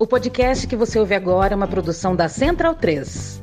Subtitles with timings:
[0.00, 3.42] O podcast que você ouve agora é uma produção da Central 3.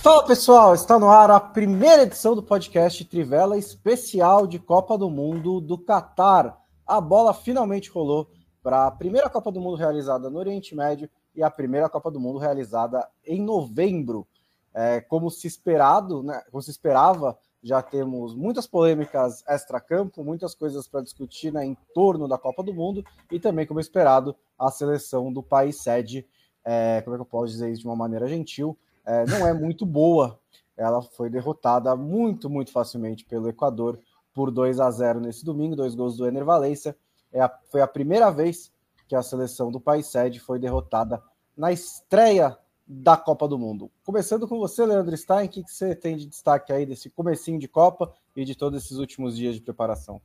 [0.00, 5.10] Fala pessoal, está no ar a primeira edição do podcast Trivela especial de Copa do
[5.10, 6.62] Mundo do Catar.
[6.86, 8.30] A bola finalmente rolou
[8.62, 12.20] para a primeira Copa do Mundo realizada no Oriente Médio e a primeira Copa do
[12.20, 14.28] Mundo realizada em novembro.
[14.72, 20.86] É, como se esperado, né, como se esperava, já temos muitas polêmicas extra-campo, muitas coisas
[20.86, 23.02] para discutir né, em torno da Copa do Mundo
[23.32, 26.26] e também, como esperado, a seleção do país sede,
[26.62, 29.54] é, como é que eu posso dizer isso de uma maneira gentil, é, não é
[29.54, 30.38] muito boa.
[30.76, 33.98] Ela foi derrotada muito, muito facilmente pelo Equador
[34.34, 36.94] por 2 a 0 nesse domingo, dois gols do Ener Valencia.
[37.32, 38.70] É a, foi a primeira vez
[39.08, 41.22] que a seleção do país sede foi derrotada
[41.56, 43.90] na estreia da Copa do Mundo.
[44.04, 47.66] Começando com você, Leandro Stein, o que, você tem de destaque aí desse comecinho de
[47.66, 50.20] Copa e de todos esses últimos dias de preparação?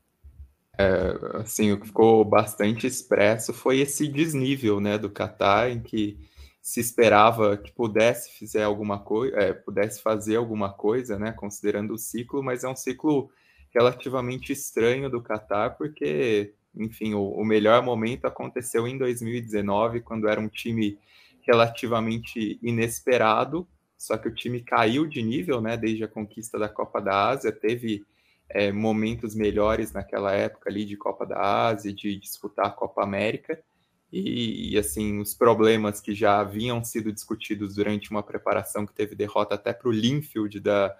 [0.77, 6.17] É, assim, o que ficou bastante expresso foi esse desnível, né, do Qatar, em que
[6.61, 11.97] se esperava que pudesse fazer alguma coisa, é, pudesse fazer alguma coisa, né, considerando o
[11.97, 13.29] ciclo, mas é um ciclo
[13.71, 20.39] relativamente estranho do Qatar, porque, enfim, o, o melhor momento aconteceu em 2019, quando era
[20.39, 20.97] um time
[21.49, 27.01] relativamente inesperado, só que o time caiu de nível, né, desde a conquista da Copa
[27.01, 28.05] da Ásia, teve
[28.47, 33.59] é, momentos melhores naquela época ali de Copa da Ásia, de disputar a Copa América,
[34.11, 39.15] e, e, assim, os problemas que já haviam sido discutidos durante uma preparação que teve
[39.15, 40.95] derrota até para o Linfield da,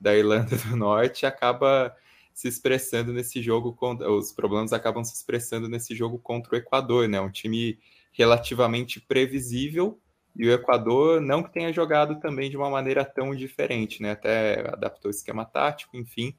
[0.00, 1.94] da Irlanda do Norte, acaba
[2.34, 3.76] se expressando nesse jogo,
[4.18, 7.78] os problemas acabam se expressando nesse jogo contra o Equador, né, um time
[8.12, 9.98] relativamente previsível,
[10.34, 14.12] e o Equador não que tenha jogado também de uma maneira tão diferente, né?
[14.12, 16.34] Até adaptou o esquema tático, enfim,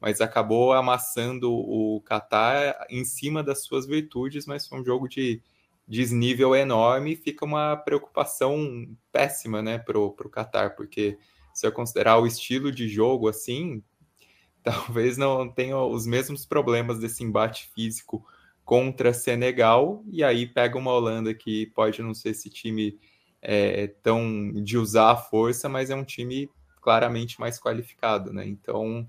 [0.00, 5.40] mas acabou amassando o Qatar em cima das suas virtudes, mas foi um jogo de
[5.86, 11.16] desnível enorme e fica uma preocupação péssima, né, pro, pro Qatar, porque
[11.54, 13.82] se eu considerar o estilo de jogo assim,
[14.62, 18.26] talvez não tenha os mesmos problemas desse embate físico
[18.66, 22.98] contra Senegal, e aí pega uma Holanda que pode não ser esse time
[23.40, 26.50] é, tão de usar a força, mas é um time
[26.82, 28.44] claramente mais qualificado, né?
[28.44, 29.08] Então,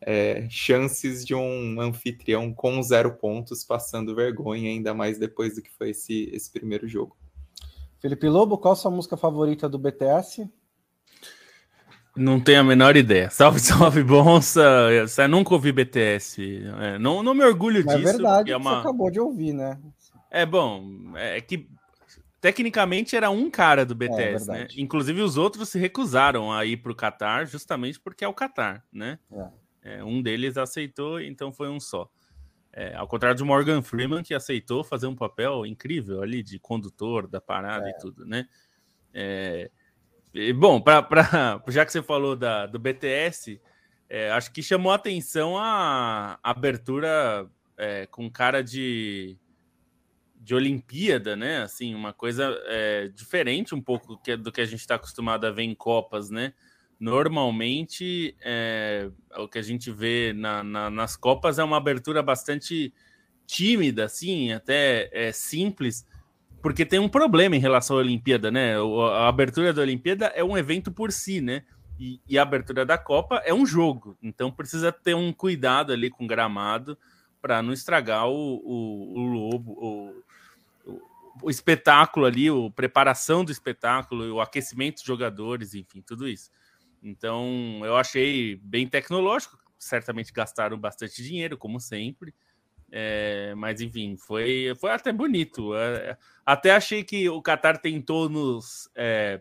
[0.00, 5.70] é, chances de um anfitrião com zero pontos passando vergonha, ainda mais depois do que
[5.70, 7.16] foi esse, esse primeiro jogo.
[8.00, 10.50] Felipe Lobo, qual a sua música favorita do BTS?
[12.16, 13.30] Não tenho a menor ideia.
[13.30, 14.62] Salve, salve, Bonsa.
[15.06, 16.64] Você nunca ouvi BTS.
[16.80, 18.08] É, não, não me orgulho Mas disso.
[18.08, 18.74] É verdade, é uma...
[18.74, 19.78] você acabou de ouvir, né?
[20.30, 21.12] É bom.
[21.16, 21.68] É que
[22.40, 24.68] tecnicamente era um cara do BTS, é, né?
[24.76, 28.84] Inclusive os outros se recusaram a ir para o Qatar justamente porque é o Qatar,
[28.92, 29.18] né?
[29.82, 29.98] É.
[29.98, 30.04] é.
[30.04, 32.08] um deles aceitou, então foi um só.
[32.72, 37.26] É, ao contrário de Morgan Freeman, que aceitou fazer um papel incrível ali de condutor
[37.26, 37.98] da parada e é.
[37.98, 38.46] tudo, né?
[39.14, 39.70] É,
[40.54, 43.60] bom, pra, pra, já que você falou da, do BTS,
[44.08, 49.36] é, acho que chamou a atenção a, abertura é, com cara de,
[50.36, 51.62] de Olimpíada, né?
[51.62, 55.46] Assim, uma coisa é, diferente um pouco do que, do que a gente está acostumado
[55.46, 56.52] a ver em Copas, né?
[56.98, 62.92] Normalmente, é, o que a gente vê na, na, nas Copas é uma abertura bastante
[63.46, 66.06] tímida, assim, até é, simples,
[66.66, 68.74] porque tem um problema em relação à Olimpíada, né?
[69.12, 71.62] A abertura da Olimpíada é um evento por si, né?
[71.96, 76.10] E, e, a abertura da Copa é um jogo, então precisa ter um cuidado ali
[76.10, 76.98] com o gramado
[77.40, 80.24] para não estragar o, o, o lobo, o,
[81.40, 86.50] o, espetáculo ali, a preparação do espetáculo, o aquecimento dos jogadores, enfim, tudo isso.
[87.00, 92.34] Então eu achei bem tecnológico, certamente gastaram bastante dinheiro, como sempre.
[92.90, 95.74] É, mas enfim, foi, foi até bonito.
[95.74, 99.40] É, até achei que o Qatar tentou nos, é,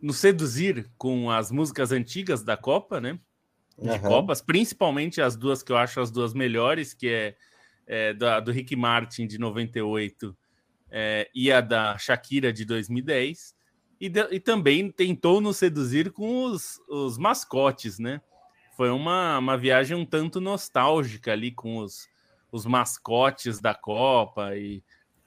[0.00, 3.18] nos seduzir com as músicas antigas da Copa, né?
[3.76, 3.98] De uhum.
[4.00, 7.36] Copas, principalmente as duas que eu acho as duas melhores, que é,
[7.86, 10.36] é da, do Rick Martin de 98
[10.90, 13.54] é, e a da Shakira de 2010.
[14.00, 18.20] E, de, e também tentou nos seduzir com os, os mascotes, né?
[18.76, 22.08] Foi uma, uma viagem um tanto nostálgica ali com os,
[22.54, 24.80] os mascotes da Copa e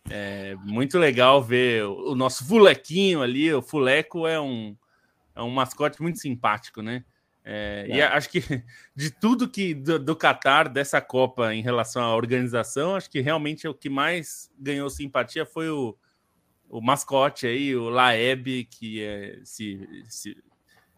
[0.10, 3.54] é muito legal ver o, nosso fulequinho ali.
[3.54, 4.78] O fuleco é um,
[5.36, 7.04] é um mascote muito simpático, né?
[7.44, 7.96] É, é.
[7.98, 8.40] E acho que
[8.96, 13.68] de tudo que do, do Qatar, dessa Copa, em relação à organização, acho que realmente
[13.68, 15.98] o que mais ganhou simpatia foi o,
[16.70, 20.42] o mascote aí, o Laeb, que é esse, esse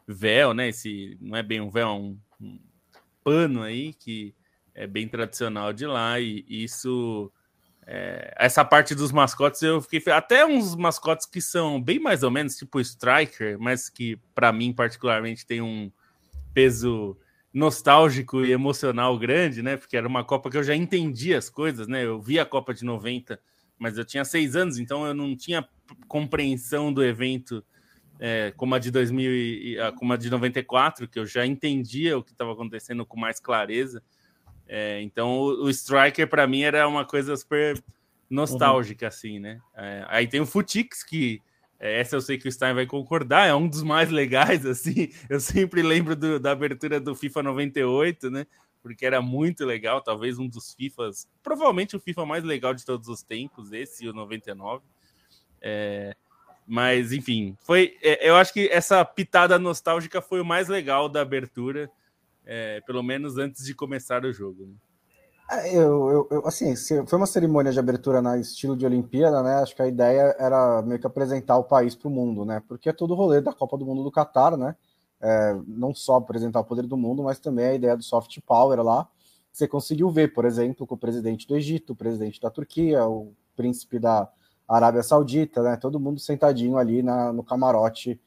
[0.08, 0.70] véu, né?
[0.70, 2.60] Esse, não é bem um véu, é um, um
[3.24, 4.36] pano aí que
[4.80, 7.30] é bem tradicional de lá, e isso
[7.86, 12.32] é, essa parte dos mascotes eu fiquei até uns mascotes que são bem mais ou
[12.32, 15.92] menos tipo Striker, mas que para mim particularmente tem um
[16.54, 17.18] peso
[17.54, 19.76] nostálgico e emocional grande, né?
[19.76, 22.06] Porque era uma Copa que eu já entendia as coisas, né?
[22.06, 23.38] Eu vi a Copa de 90,
[23.78, 25.68] mas eu tinha seis anos, então eu não tinha
[26.08, 27.66] compreensão do evento
[28.18, 32.24] é, como a de 2000 e, como a de 94, que eu já entendia o
[32.24, 34.02] que estava acontecendo com mais clareza.
[34.72, 37.84] É, então o, o Striker para mim era uma coisa super
[38.30, 39.08] nostálgica, uhum.
[39.08, 39.60] assim, né?
[39.76, 41.42] É, aí tem o Futix, que
[41.80, 45.10] é, essa eu sei que o Stein vai concordar, é um dos mais legais, assim.
[45.28, 48.46] Eu sempre lembro do, da abertura do FIFA 98, né?
[48.84, 53.08] Porque era muito legal, talvez um dos FIFAs, provavelmente o FIFA mais legal de todos
[53.08, 54.84] os tempos, esse o 99.
[55.62, 56.16] É,
[56.66, 57.98] mas, enfim, foi.
[58.04, 61.90] É, eu acho que essa pitada nostálgica foi o mais legal da abertura,
[62.52, 64.66] é, pelo menos antes de começar o jogo.
[64.66, 64.74] Né?
[65.52, 69.56] É, eu, eu, eu, assim, foi uma cerimônia de abertura na estilo de Olimpíada, né?
[69.56, 72.62] Acho que a ideia era meio que apresentar o país para o mundo, né?
[72.68, 74.76] Porque é todo o rolê da Copa do Mundo do Catar, né?
[75.22, 78.82] É, não só apresentar o poder do mundo, mas também a ideia do soft power
[78.82, 79.08] lá.
[79.52, 83.34] Você conseguiu ver, por exemplo, com o presidente do Egito, o presidente da Turquia, o
[83.56, 84.28] príncipe da
[84.68, 85.78] Arábia Saudita, né?
[85.78, 88.20] Todo mundo sentadinho ali na, no camarote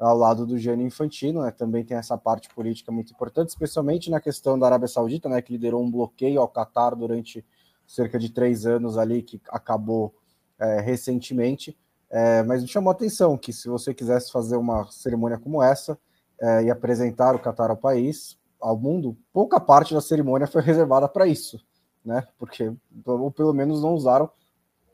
[0.00, 1.50] ao lado do Gianni Infantino, né?
[1.50, 5.42] Também tem essa parte política muito importante, especialmente na questão da Arábia Saudita, né?
[5.42, 7.44] Que liderou um bloqueio ao Catar durante
[7.86, 10.14] cerca de três anos ali, que acabou
[10.58, 11.76] é, recentemente.
[12.08, 15.98] É, mas me chamou a atenção que se você quisesse fazer uma cerimônia como essa
[16.40, 21.08] é, e apresentar o Catar ao país, ao mundo, pouca parte da cerimônia foi reservada
[21.08, 21.60] para isso,
[22.04, 22.26] né?
[22.38, 22.72] Porque,
[23.04, 24.30] ou pelo menos não usaram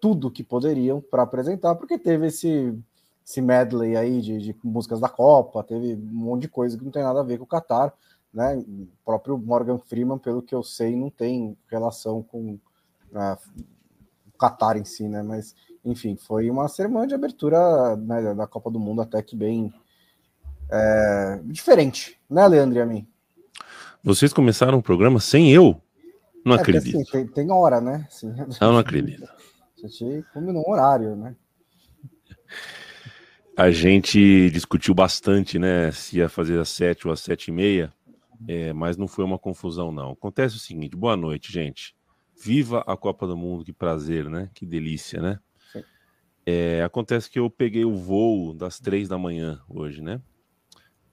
[0.00, 2.76] tudo que poderiam para apresentar, porque teve esse,
[3.26, 6.92] esse medley aí de, de, músicas da Copa, teve um monte de coisa que não
[6.92, 7.92] tem nada a ver com o Qatar,
[8.32, 8.56] né?
[8.56, 13.36] O próprio Morgan Freeman, pelo que eu sei, não tem relação com uh,
[14.28, 15.24] o Qatar em si, né?
[15.24, 19.74] Mas, enfim, foi uma cerimônia de abertura né, da Copa do Mundo até que bem
[20.70, 23.08] é, diferente, né, Leandro e a mim?
[24.04, 25.80] Vocês começaram o programa sem eu?
[26.44, 26.96] Não é, acredito.
[26.96, 28.06] Assim, tem, tem, hora, né?
[28.08, 29.28] Assim, eu não acredito.
[29.82, 31.34] A gente combinou um horário, né?
[33.58, 35.90] A gente discutiu bastante, né?
[35.90, 37.90] Se ia fazer às sete ou às sete e meia,
[38.46, 40.10] é, mas não foi uma confusão, não.
[40.10, 41.96] Acontece o seguinte: boa noite, gente.
[42.38, 44.50] Viva a Copa do Mundo, que prazer, né?
[44.52, 45.40] Que delícia, né?
[46.44, 50.20] É, acontece que eu peguei o voo das três da manhã hoje, né?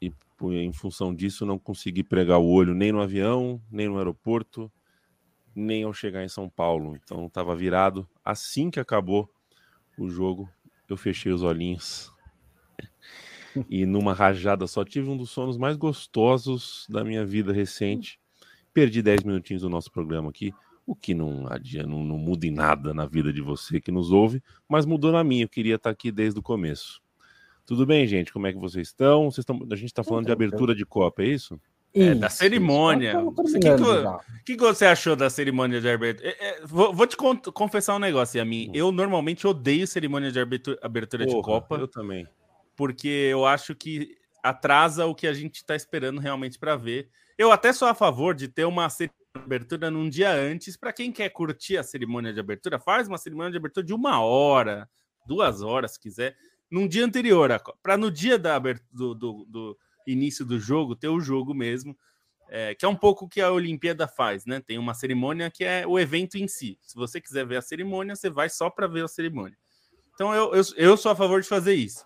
[0.02, 0.12] E
[0.42, 4.70] em função disso não consegui pregar o olho nem no avião, nem no aeroporto,
[5.56, 6.98] nem ao chegar em São Paulo.
[7.02, 8.06] Então estava virado.
[8.24, 9.30] Assim que acabou
[9.98, 10.50] o jogo,
[10.90, 12.13] eu fechei os olhinhos.
[13.70, 18.20] E numa rajada só tive um dos sonos mais gostosos da minha vida recente.
[18.74, 20.54] Perdi 10 minutinhos do nosso programa aqui,
[20.86, 24.12] o que não, adia, não, não muda em nada na vida de você que nos
[24.12, 25.44] ouve, mas mudou na minha.
[25.44, 27.02] Eu queria estar aqui desde o começo.
[27.66, 28.34] Tudo bem, gente?
[28.34, 29.32] Como é que vocês estão?
[29.32, 29.60] Vocês estão...
[29.72, 31.60] A gente está falando de abertura de Copa, é isso?
[31.96, 33.20] É, da cerimônia.
[33.20, 33.60] O que,
[34.44, 36.28] que, que, você achou da cerimônia de abertura?
[36.28, 37.16] É, é, vou, vou, te
[37.54, 38.68] confessar um negócio, a mim.
[38.70, 38.72] Hum.
[38.74, 41.76] Eu normalmente odeio cerimônia de abertura, abertura Porra, de Copa.
[41.76, 42.28] Eu também.
[42.76, 47.10] Porque eu acho que atrasa o que a gente está esperando realmente para ver.
[47.38, 50.76] Eu até sou a favor de ter uma cerimônia de abertura num dia antes.
[50.76, 54.22] Para quem quer curtir a cerimônia de abertura, faz uma cerimônia de abertura de uma
[54.22, 54.90] hora,
[55.26, 56.36] duas horas, se quiser,
[56.70, 57.50] num dia anterior.
[57.82, 61.98] Para no dia da do, do, do início do jogo, ter o jogo mesmo,
[62.50, 64.60] é, que é um pouco o que a Olimpíada faz, né?
[64.60, 66.78] Tem uma cerimônia que é o evento em si.
[66.82, 69.58] Se você quiser ver a cerimônia, você vai só para ver a cerimônia.
[70.14, 72.06] Então eu, eu, eu, sou a favor de fazer isso.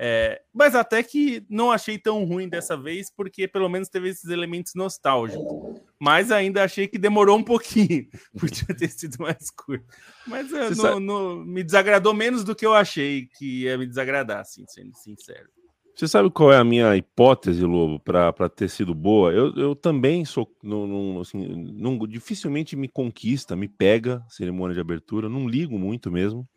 [0.00, 4.30] É, mas até que não achei tão ruim dessa vez, porque pelo menos teve esses
[4.30, 5.80] elementos nostálgicos.
[5.98, 8.06] Mas ainda achei que demorou um pouquinho,
[8.38, 9.84] podia ter sido mais curto.
[10.24, 14.38] Mas é, no, no, me desagradou menos do que eu achei que ia me desagradar,
[14.38, 15.48] assim, sendo sincero.
[15.96, 19.32] Você sabe qual é a minha hipótese, Lobo, para ter sido boa?
[19.32, 20.48] Eu, eu também sou.
[20.62, 21.44] Não, não, assim,
[21.76, 26.48] não, dificilmente me conquista, me pega cerimônia de abertura, não ligo muito mesmo.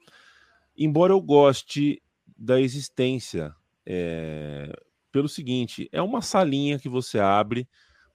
[0.78, 2.00] Embora eu goste
[2.42, 3.56] da existência.
[3.86, 4.72] É,
[5.12, 7.68] pelo seguinte: é uma salinha que você abre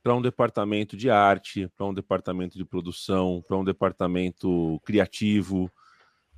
[0.02, 5.71] para um departamento de arte, para um departamento de produção, para um departamento criativo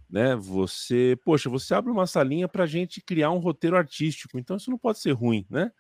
[0.09, 0.35] né?
[0.37, 4.71] Você, poxa, você abre uma salinha para a gente criar um roteiro artístico, então isso
[4.71, 5.71] não pode ser ruim, né?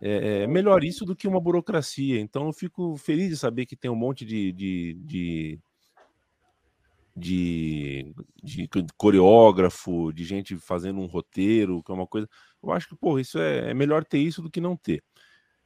[0.00, 2.20] É, é, melhor isso do que uma burocracia.
[2.20, 5.58] Então eu fico feliz de saber que tem um monte de, de, de,
[7.16, 12.28] de, de coreógrafo, de gente fazendo um roteiro, que é uma coisa.
[12.62, 15.02] Eu acho que, pô, isso é, é melhor ter isso do que não ter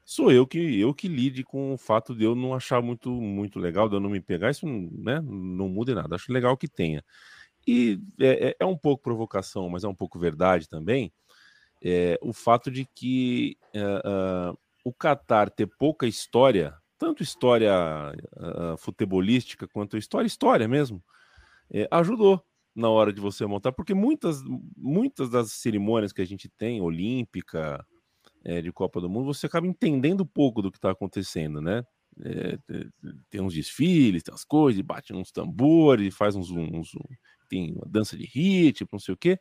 [0.09, 3.59] sou eu que eu que lide com o fato de eu não achar muito muito
[3.59, 6.15] legal, de eu não me pegar, isso né, não muda nada.
[6.17, 7.05] Acho legal que tenha.
[7.67, 11.13] E é, é, é um pouco provocação, mas é um pouco verdade também,
[11.85, 17.71] é, o fato de que uh, o Qatar ter pouca história, tanto história
[18.35, 21.05] uh, futebolística quanto história, história mesmo,
[21.71, 22.43] é, ajudou
[22.75, 24.41] na hora de você montar, porque muitas,
[24.77, 27.85] muitas das cerimônias que a gente tem, olímpica,
[28.45, 31.83] é, de Copa do Mundo, você acaba entendendo pouco do que está acontecendo, né?
[32.21, 32.59] É,
[33.31, 36.91] tem uns desfiles, tem as coisas, bate uns tambores, faz uns, uns,
[37.49, 39.39] tem uma dança de ritmo, não sei o quê.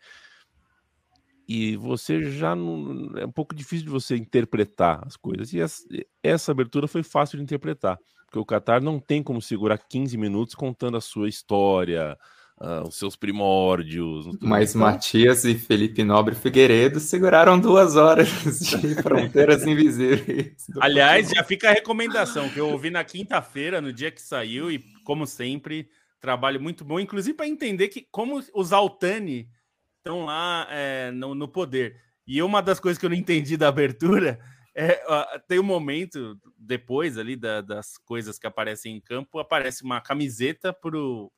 [1.47, 3.17] E você já não.
[3.17, 5.53] É um pouco difícil de você interpretar as coisas.
[5.53, 5.83] E essa,
[6.21, 7.97] essa abertura foi fácil de interpretar,
[8.37, 12.17] porque o Qatar não tem como segurar 15 minutos contando a sua história,
[12.59, 14.27] uh, os seus primórdios.
[14.41, 14.81] Mas então...
[14.81, 18.27] Matias e Felipe Nobre Figueiredo seguraram duas horas
[18.79, 20.67] de fronteiras invisíveis.
[20.79, 24.83] Aliás, já fica a recomendação que eu ouvi na quinta-feira, no dia que saiu, e
[25.03, 25.89] como sempre,
[26.19, 29.49] trabalho muito bom, inclusive para entender que como os Altani
[29.97, 31.95] estão lá é, no, no poder.
[32.25, 34.39] E uma das coisas que eu não entendi da abertura
[34.79, 39.83] é, uh, tem um momento depois ali da, das coisas que aparecem em campo, aparece
[39.83, 41.31] uma camiseta pro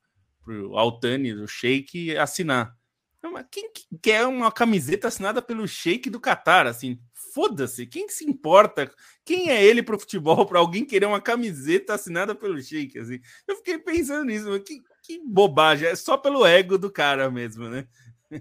[0.44, 2.76] pro Altani, do Sheik, assinar.
[3.22, 3.70] Mas quem
[4.02, 6.66] quer uma camiseta assinada pelo Sheik do Qatar?
[6.66, 7.00] Assim,
[7.34, 8.92] foda-se, quem se importa?
[9.24, 12.98] Quem é ele pro futebol para alguém querer uma camiseta assinada pelo Sheik?
[12.98, 17.70] Assim, eu fiquei pensando nisso, que, que bobagem, é só pelo ego do cara mesmo,
[17.70, 17.88] né?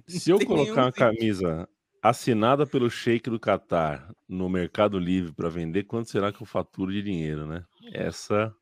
[0.09, 1.69] Se eu colocar uma camisa
[2.09, 6.93] assinada pelo Sheik do Qatar no Mercado Livre para vender, quanto será que eu faturo
[6.93, 7.65] de dinheiro, né?
[7.93, 8.55] Essa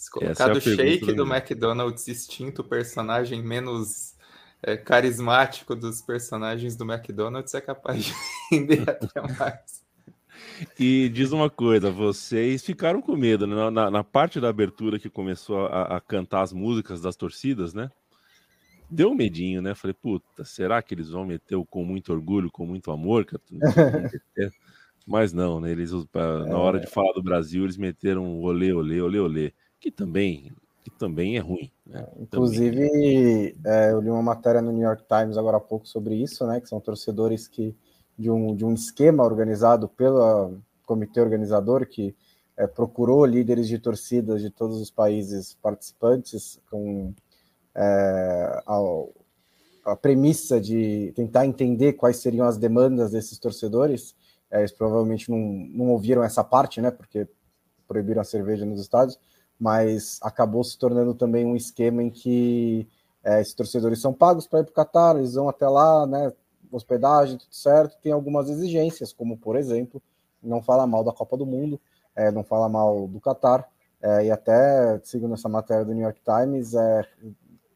[0.00, 4.14] se colocar é do shake do McDonald's extinto, personagem menos
[4.62, 8.14] é, carismático dos personagens do McDonald's, é capaz de
[8.50, 9.84] vender até mais.
[10.78, 13.70] E diz uma coisa, vocês ficaram com medo, né?
[13.70, 17.90] na, na, parte da abertura que começou a, a, cantar as músicas das torcidas, né?
[18.90, 19.74] Deu um medinho, né?
[19.74, 23.26] Falei, puta, será que eles vão meter o com muito orgulho, com muito amor?
[25.06, 25.70] Mas não, né?
[25.70, 30.52] Eles, na hora de falar do Brasil, eles meteram olê, olê, olê, olê que também,
[30.84, 31.70] que também é ruim.
[31.86, 32.00] Né?
[32.00, 36.14] É, inclusive, é, eu li uma matéria no New York Times agora há pouco sobre
[36.14, 36.60] isso, né?
[36.60, 37.74] Que são torcedores que
[38.18, 42.14] de um, de um esquema organizado pelo comitê organizador que
[42.56, 47.14] é, procurou líderes de torcidas de todos os países participantes com
[47.74, 54.14] é, a, premissa de tentar entender quais seriam as demandas desses torcedores.
[54.50, 56.90] É, eles provavelmente não, não ouviram essa parte, né?
[56.90, 57.28] Porque
[57.86, 59.18] proibiram a cerveja nos estádios
[59.60, 62.88] mas acabou se tornando também um esquema em que
[63.22, 66.32] é, esses torcedores são pagos para ir para o Catar, eles vão até lá, né,
[66.72, 70.02] hospedagem, tudo certo, tem algumas exigências, como, por exemplo,
[70.42, 71.78] não fala mal da Copa do Mundo,
[72.16, 73.68] é, não fala mal do Catar,
[74.00, 77.06] é, e até, segundo essa matéria do New York Times, é,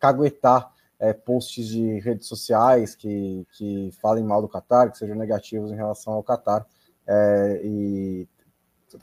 [0.04, 5.72] caguetar é, posts de redes sociais que, que falem mal do Catar, que sejam negativos
[5.72, 6.66] em relação ao Catar,
[7.06, 8.28] é, e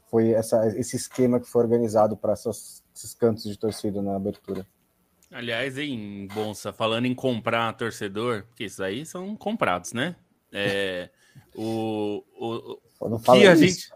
[0.09, 4.65] foi essa, esse esquema que foi organizado para esses cantos de torcida na abertura.
[5.31, 10.15] Aliás, em Bonsa, falando em comprar torcedor, porque isso aí são comprados, né?
[10.51, 11.09] É,
[11.55, 12.79] o, o,
[13.09, 13.89] não que a gente.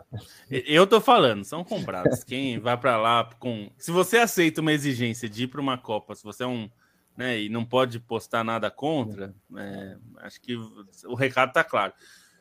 [0.49, 2.23] Eu tô falando, são comprados.
[2.23, 3.69] Quem vai para lá com.
[3.77, 6.69] Se você aceita uma exigência de ir para uma Copa, se você é um.
[7.17, 10.53] Né, e não pode postar nada contra, é, acho que
[11.05, 11.93] o recado tá claro.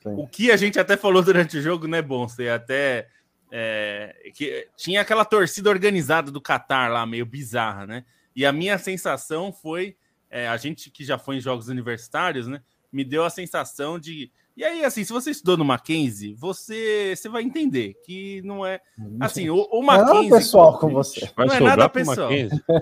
[0.02, 0.14] Sim.
[0.16, 2.26] O que a gente até falou durante o jogo, né, bom?
[2.26, 3.08] Você até
[3.56, 8.04] é, que tinha aquela torcida organizada do Qatar lá, meio bizarra, né?
[8.34, 9.96] E a minha sensação foi,
[10.28, 12.60] é, a gente que já foi em jogos universitários, né?
[12.92, 14.32] Me deu a sensação de.
[14.56, 18.80] E aí, assim, se você estudou no Mackenzie, você, você vai entender que não é.
[19.18, 20.28] Assim, o, o Mackenzie.
[20.28, 21.28] Não é pessoal com você.
[21.36, 22.30] Não é nada pessoal.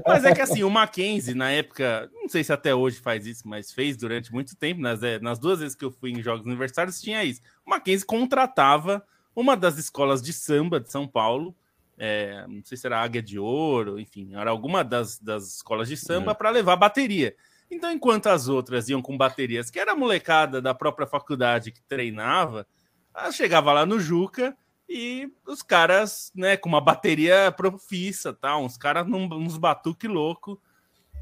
[0.07, 3.49] Mas é que, assim, o Mackenzie, na época, não sei se até hoje faz isso,
[3.49, 6.45] mas fez durante muito tempo, nas, é, nas duas vezes que eu fui em jogos
[6.45, 7.41] universitários, tinha isso.
[7.67, 9.03] O Mackenzie contratava
[9.35, 11.57] uma das escolas de samba de São Paulo,
[11.97, 15.97] é, não sei se era Águia de Ouro, enfim, era alguma das, das escolas de
[15.97, 16.35] samba é.
[16.35, 17.35] para levar bateria.
[17.73, 21.83] Então, enquanto as outras iam com baterias, que era a molecada da própria faculdade que
[21.83, 22.67] treinava,
[23.33, 24.55] chegava lá no Juca
[24.87, 28.59] e os caras, né, com uma bateria profissa, tá?
[28.59, 30.61] uns caras num, uns batuque louco.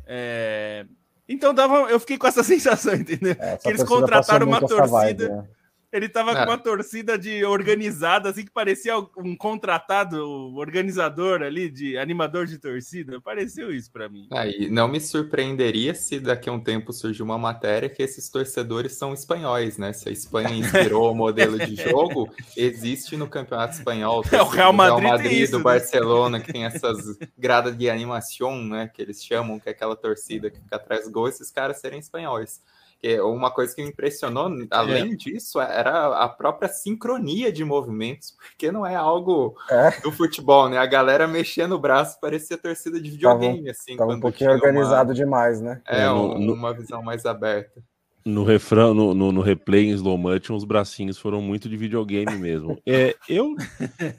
[0.05, 0.85] É...
[1.29, 3.37] Então, dava, eu fiquei com essa sensação, entendeu?
[3.39, 4.89] É, que eles contrataram uma torcida.
[4.89, 5.49] Vibe, né?
[5.93, 10.25] Ele tava com uma torcida de organizada, assim, que parecia um contratado
[10.57, 13.21] organizador ali, de animador de torcida.
[13.21, 14.29] Pareceu isso para mim.
[14.31, 18.93] Aí, não me surpreenderia se daqui a um tempo surgir uma matéria que esses torcedores
[18.93, 19.93] são espanhóis, né?
[19.93, 24.25] Se a Espanha inspirou o modelo de jogo, existe no campeonato espanhol.
[24.31, 25.65] É, o Real Madrid, Real Madrid isso, do né?
[25.65, 28.89] Barcelona, que tem essas gradas de animação, né?
[28.93, 31.99] Que eles chamam, que é aquela torcida que fica atrás do gol, esses caras serem
[31.99, 32.61] espanhóis.
[33.01, 35.17] Porque uma coisa que me impressionou, além é.
[35.17, 39.99] disso, era a própria sincronia de movimentos, porque não é algo é.
[40.03, 40.77] do futebol, né?
[40.77, 43.97] A galera mexendo o braço parecia torcida de videogame, tava, assim.
[43.97, 45.15] Tava um pouquinho organizado uma...
[45.15, 45.81] demais, né?
[45.89, 47.83] É, é um, no, uma visão mais aberta.
[48.25, 52.37] No refrão, no, no, no, replay em slow motion, os bracinhos foram muito de videogame
[52.37, 52.81] mesmo.
[52.85, 53.55] É, eu,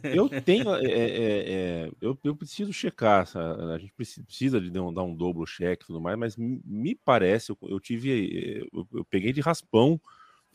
[0.04, 5.16] eu tenho, é, é, é, eu, eu preciso checar, a gente precisa de dar um
[5.16, 9.42] dobro check e tudo mais, mas me parece, eu, eu tive, eu, eu, peguei de
[9.42, 10.02] raspão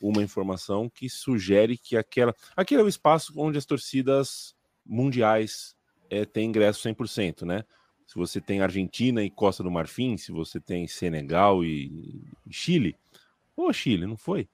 [0.00, 5.76] uma informação que sugere que aquela, aquele é o espaço onde as torcidas mundiais
[6.10, 7.64] é, têm ingresso 100%, né?
[8.06, 12.94] Se você tem Argentina e Costa do Marfim, se você tem Senegal e, e Chile,
[13.56, 14.48] ou Chile, não foi?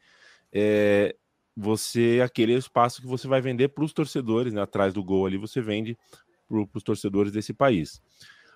[0.53, 1.15] É,
[1.57, 5.37] você, aquele espaço que você vai vender para os torcedores, né, atrás do gol ali,
[5.37, 5.99] você vende
[6.49, 8.01] para os torcedores desse país.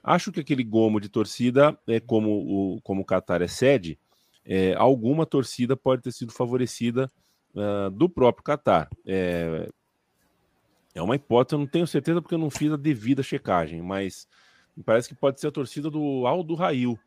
[0.03, 3.99] Acho que aquele gomo de torcida, é como o, como o Qatar é sede,
[4.45, 7.11] é, alguma torcida pode ter sido favorecida
[7.55, 8.89] uh, do próprio Qatar.
[9.05, 9.69] É,
[10.95, 14.29] é uma hipótese, eu não tenho certeza porque eu não fiz a devida checagem, mas
[14.77, 16.99] me parece que pode ser a torcida do Aldo Rail,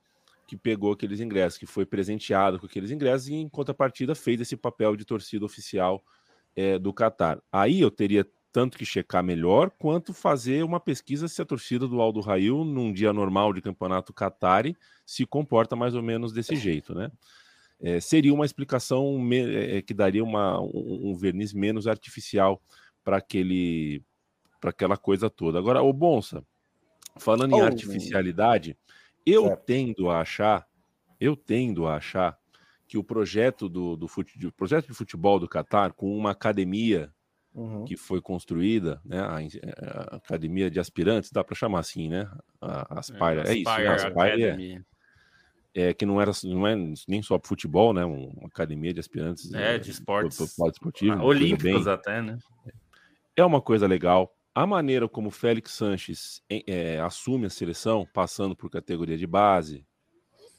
[0.49, 4.57] que pegou aqueles ingressos, que foi presenteado com aqueles ingressos e, em contrapartida, fez esse
[4.57, 6.03] papel de torcida oficial
[6.55, 7.39] é, do Qatar.
[7.51, 12.01] Aí eu teria tanto que checar melhor, quanto fazer uma pesquisa se a torcida do
[12.01, 14.75] Aldo Rail, num dia normal de campeonato Qatari,
[15.05, 17.11] se comporta mais ou menos desse jeito, né?
[17.79, 22.59] É, seria uma explicação é, que daria uma, um, um verniz menos artificial
[23.03, 24.03] para aquele
[24.59, 25.59] para aquela coisa toda.
[25.59, 26.43] Agora, o Bonsa,
[27.17, 28.75] falando em oh, artificialidade,
[29.25, 29.63] eu certo.
[29.65, 30.67] tendo a achar,
[31.19, 32.37] eu tendo a achar
[32.87, 37.13] que o projeto do, do fute, projeto de futebol do Catar, com uma academia
[37.53, 37.85] uhum.
[37.85, 42.29] que foi construída, né, a, a, academia de aspirantes, dá para chamar assim, né?
[42.59, 43.87] A, Aspire, é, é isso, né?
[43.87, 44.83] Aspire
[45.75, 46.75] é, é, que não era não é
[47.07, 48.03] nem só para futebol, né?
[48.03, 52.39] Uma academia de aspirantes é, de esportes esportivo, ah, olímpicos bem, até, né?
[53.35, 58.53] É uma coisa legal a maneira como o Félix Sanches é, assume a seleção, passando
[58.53, 59.85] por categoria de base,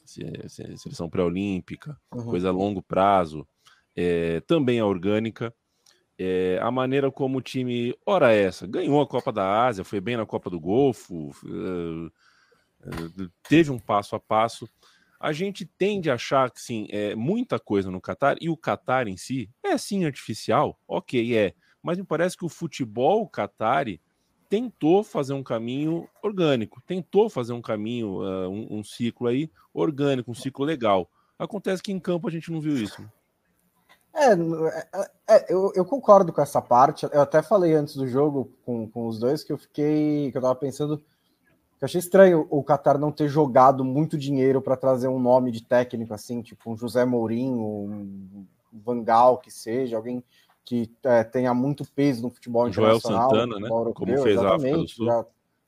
[0.06, 2.24] seleção pré-olímpica, uhum.
[2.24, 3.46] coisa a longo prazo,
[3.94, 5.54] é, também é orgânica.
[6.18, 10.16] É, a maneira como o time, ora essa, ganhou a Copa da Ásia, foi bem
[10.16, 11.32] na Copa do Golfo,
[13.50, 14.66] teve um passo a passo.
[15.20, 19.08] A gente tende a achar que sim, é muita coisa no Catar, e o Catar
[19.08, 24.00] em si é sim artificial, ok, é mas me parece que o futebol Qatari
[24.48, 30.30] tentou fazer um caminho orgânico, tentou fazer um caminho, uh, um, um, ciclo aí orgânico,
[30.30, 31.08] um ciclo legal.
[31.38, 33.00] Acontece que em campo a gente não viu isso.
[34.12, 37.06] É, é, é eu, eu, concordo com essa parte.
[37.12, 40.42] Eu até falei antes do jogo com, com os dois que eu fiquei, que eu
[40.42, 45.08] tava pensando que eu achei estranho o Qatar não ter jogado muito dinheiro para trazer
[45.08, 50.22] um nome de técnico assim, tipo um José Mourinho, um Vangal que seja, alguém
[50.70, 53.28] que é, tenha muito peso no futebol internacional.
[53.28, 53.68] Joel Santana, né?
[53.68, 55.26] Europeu, Como fez a África do Sul.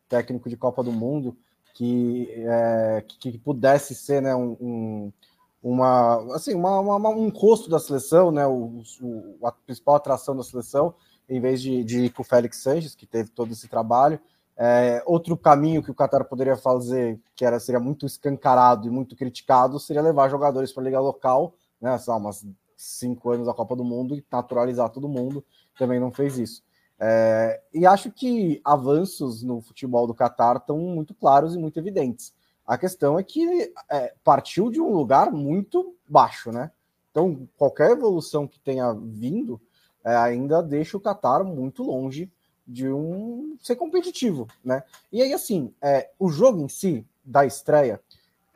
[0.09, 1.37] técnico de Copa do Mundo,
[1.75, 5.13] que, é, que, que, pudesse ser né, um, um
[5.61, 10.45] uma, assim, uma, uma, um rosto da seleção, né, o, o, a principal atração da
[10.45, 10.95] seleção,
[11.29, 14.21] em vez de, de ir com o Félix Sanches, que teve todo esse trabalho.
[14.57, 19.17] É, outro caminho que o Qatar poderia fazer, que era, seria muito escancarado e muito
[19.17, 22.47] criticado, seria levar jogadores para a liga local, né, sei umas
[22.83, 25.45] cinco anos da Copa do Mundo e naturalizar todo mundo,
[25.79, 26.63] também não fez isso.
[26.99, 32.33] É, e acho que avanços no futebol do Catar estão muito claros e muito evidentes.
[32.67, 36.71] A questão é que é, partiu de um lugar muito baixo, né?
[37.11, 39.61] Então, qualquer evolução que tenha vindo
[40.05, 42.31] é, ainda deixa o Qatar muito longe
[42.67, 44.83] de um ser competitivo, né?
[45.11, 48.01] E aí, assim, é, o jogo em si, da estreia,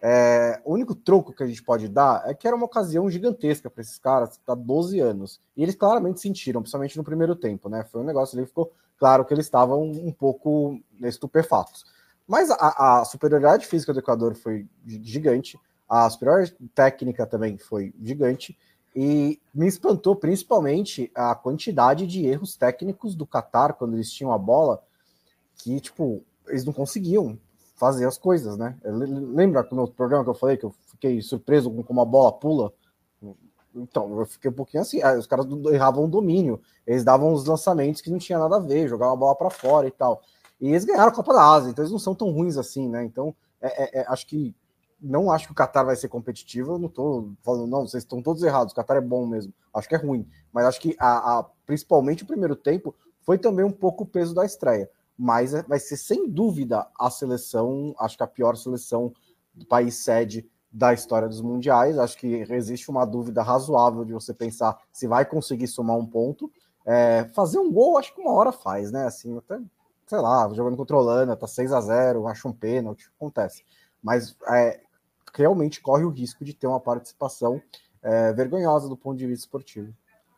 [0.02, 3.70] é, o único troco que a gente pode dar é que era uma ocasião gigantesca
[3.70, 5.40] para esses caras, há 12 anos.
[5.56, 7.84] E eles claramente sentiram, principalmente no primeiro tempo, né?
[7.90, 11.84] Foi um negócio ali, ficou claro que eles estavam um pouco estupefatos.
[12.26, 18.56] Mas a, a superioridade física do Equador foi gigante, a superioridade técnica também foi gigante,
[18.94, 24.38] e me espantou principalmente a quantidade de erros técnicos do Qatar quando eles tinham a
[24.38, 24.82] bola,
[25.56, 27.38] que, tipo, eles não conseguiam
[27.76, 28.76] fazer as coisas, né?
[28.84, 32.72] Lembra no programa que eu falei que eu fiquei surpreso com como a bola pula
[33.74, 35.00] Então, eu fiquei um pouquinho assim.
[35.18, 36.60] Os caras erravam o domínio.
[36.86, 39.86] Eles davam os lançamentos que não tinha nada a ver, jogavam a bola para fora
[39.86, 40.22] e tal.
[40.58, 43.04] E eles ganharam a Copa da Ásia, então eles não são tão ruins assim, né?
[43.04, 44.54] Então, é, é, é acho que.
[44.98, 46.72] Não acho que o Qatar vai ser competitivo.
[46.72, 48.72] Eu não tô falando, não, vocês estão todos errados.
[48.72, 49.52] O Qatar é bom mesmo.
[49.74, 50.26] Acho que é ruim.
[50.50, 54.34] Mas acho que, a, a principalmente o primeiro tempo, foi também um pouco o peso
[54.34, 54.88] da estreia.
[55.18, 59.12] Mas é, vai ser sem dúvida a seleção, acho que a pior seleção
[59.54, 61.98] do país sede da história dos mundiais.
[61.98, 66.50] Acho que existe uma dúvida razoável de você pensar se vai conseguir somar um ponto.
[66.84, 69.06] É, fazer um gol, acho que uma hora faz, né?
[69.06, 69.58] Assim, até,
[70.06, 73.64] sei lá, jogando contra a Holanda, tá 6 a 0 acho um pênalti, acontece.
[74.02, 74.80] Mas é,
[75.34, 77.60] realmente corre o risco de ter uma participação
[78.02, 79.92] é, vergonhosa do ponto de vista esportivo.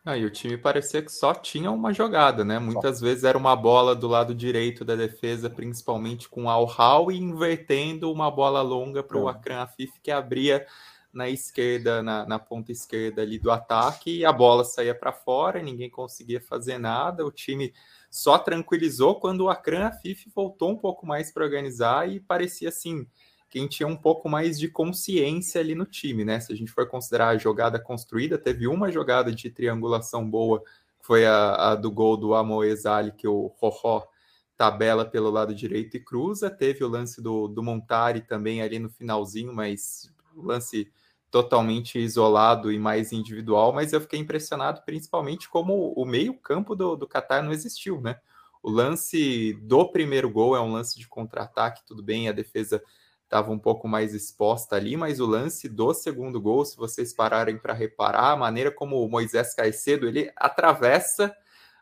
[0.05, 2.59] Ah, e o time parecia que só tinha uma jogada, né?
[2.59, 3.05] Muitas só.
[3.05, 8.31] vezes era uma bola do lado direito da defesa, principalmente com Al-Hal, e invertendo uma
[8.31, 9.33] bola longa para o é.
[9.33, 10.67] Akran Afif, que abria
[11.13, 15.63] na esquerda, na, na, ponta esquerda ali do ataque, e a bola saía para fora,
[15.63, 17.73] ninguém conseguia fazer nada, o time
[18.11, 23.07] só tranquilizou quando o Akran Afif voltou um pouco mais para organizar e parecia assim
[23.51, 26.39] quem tinha um pouco mais de consciência ali no time, né?
[26.41, 30.61] Se a gente for considerar a jogada construída, teve uma jogada de triangulação boa,
[31.01, 34.07] que foi a, a do gol do Amoezali, que o Roró
[34.57, 36.51] tabela pelo lado direito e cruza.
[36.51, 40.91] Teve o lance do, do Montari também ali no finalzinho, mas lance
[41.31, 43.73] totalmente isolado e mais individual.
[43.73, 48.19] Mas eu fiquei impressionado principalmente como o meio-campo do, do Qatar não existiu, né?
[48.63, 52.83] O lance do primeiro gol é um lance de contra-ataque, tudo bem, a defesa
[53.29, 57.59] estava um pouco mais exposta ali, mas o lance do segundo gol, se vocês pararem
[57.59, 61.37] para reparar, a maneira como o Moisés Caicedo ele atravessa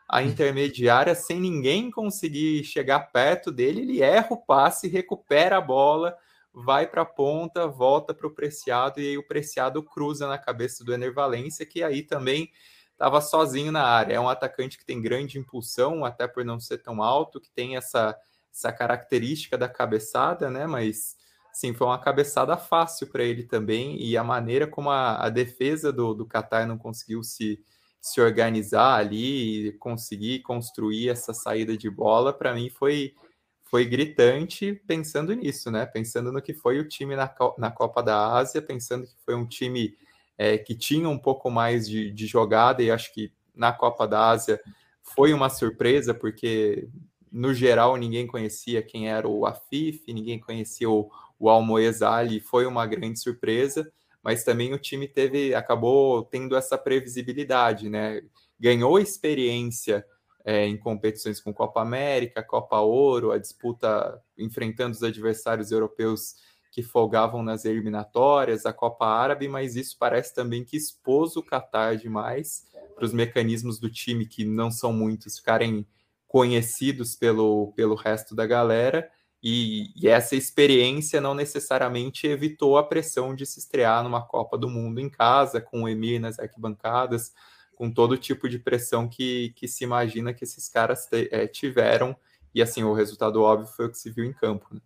[0.09, 6.17] a intermediária sem ninguém conseguir chegar perto dele, ele erra o passe, recupera a bola,
[6.53, 10.83] vai para a ponta, volta para o Preciado e aí o Preciado cruza na cabeça
[10.83, 12.51] do Enervalência, que aí também
[12.91, 14.15] estava sozinho na área.
[14.15, 17.77] É um atacante que tem grande impulsão, até por não ser tão alto, que tem
[17.77, 18.17] essa,
[18.51, 20.65] essa característica da cabeçada, né?
[20.65, 21.15] Mas
[21.57, 25.91] sim, foi uma cabeçada fácil para ele também, e a maneira como a, a defesa
[25.91, 27.59] do, do Qatar não conseguiu se,
[27.99, 33.15] se organizar ali e conseguir construir essa saída de bola, para mim foi,
[33.63, 35.83] foi gritante pensando nisso, né?
[35.87, 39.47] Pensando no que foi o time na, na Copa da Ásia, pensando que foi um
[39.47, 39.97] time
[40.37, 44.29] é, que tinha um pouco mais de, de jogada, e acho que na Copa da
[44.29, 44.61] Ásia
[45.01, 46.87] foi uma surpresa, porque
[47.31, 52.85] no geral ninguém conhecia quem era o Afif, ninguém conhecia o, o Almoezali foi uma
[52.85, 53.91] grande surpresa,
[54.23, 58.21] mas também o time teve acabou tendo essa previsibilidade, né?
[58.59, 60.05] Ganhou experiência
[60.43, 66.35] é, em competições com Copa América, Copa Ouro, a disputa enfrentando os adversários europeus
[66.71, 71.97] que folgavam nas eliminatórias, a Copa Árabe, mas isso parece também que expôs o Qatar
[71.97, 75.85] demais para os mecanismos do time que não são muitos ficarem
[76.27, 79.09] conhecidos pelo, pelo resto da galera
[79.41, 84.67] e, e, essa experiência não necessariamente evitou a pressão de se estrear numa Copa do
[84.67, 87.33] Mundo em casa, com o Emir nas arquibancadas,
[87.75, 92.15] com todo tipo de pressão que, que se imagina que esses caras te, é, tiveram.
[92.53, 94.67] E assim, o resultado óbvio foi o que se viu em campo.
[94.71, 94.81] Né?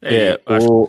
[0.00, 0.88] É, o...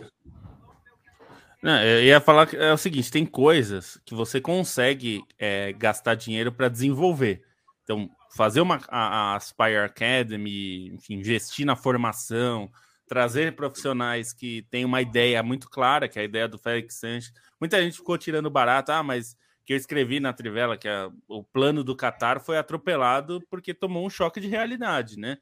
[1.62, 6.14] Não, eu ia falar que é o seguinte: tem coisas que você consegue é, gastar
[6.14, 7.42] dinheiro para desenvolver.
[7.82, 12.70] Então, fazer uma a, a Aspire Academy, enfim, investir na formação,
[13.06, 17.32] trazer profissionais que têm uma ideia muito clara, que é a ideia do Félix Sanches.
[17.60, 21.42] Muita gente ficou tirando barato, ah, mas que eu escrevi na Trivela que a, o
[21.42, 25.38] plano do Qatar foi atropelado porque tomou um choque de realidade, né?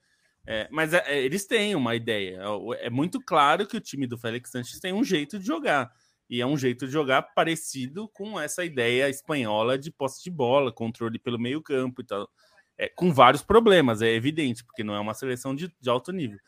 [0.46, 2.40] É, mas é, é eles têm uma ideia.
[2.40, 5.90] É, é muito claro que o time do Félix Sanches tem um jeito de jogar.
[6.29, 10.72] E é um jeito de jogar parecido com essa ideia espanhola de posse de bola,
[10.72, 12.29] controle pelo meio campo e tal.
[12.79, 16.38] É, com vários problemas, é evidente, porque não é uma seleção de, de alto nível.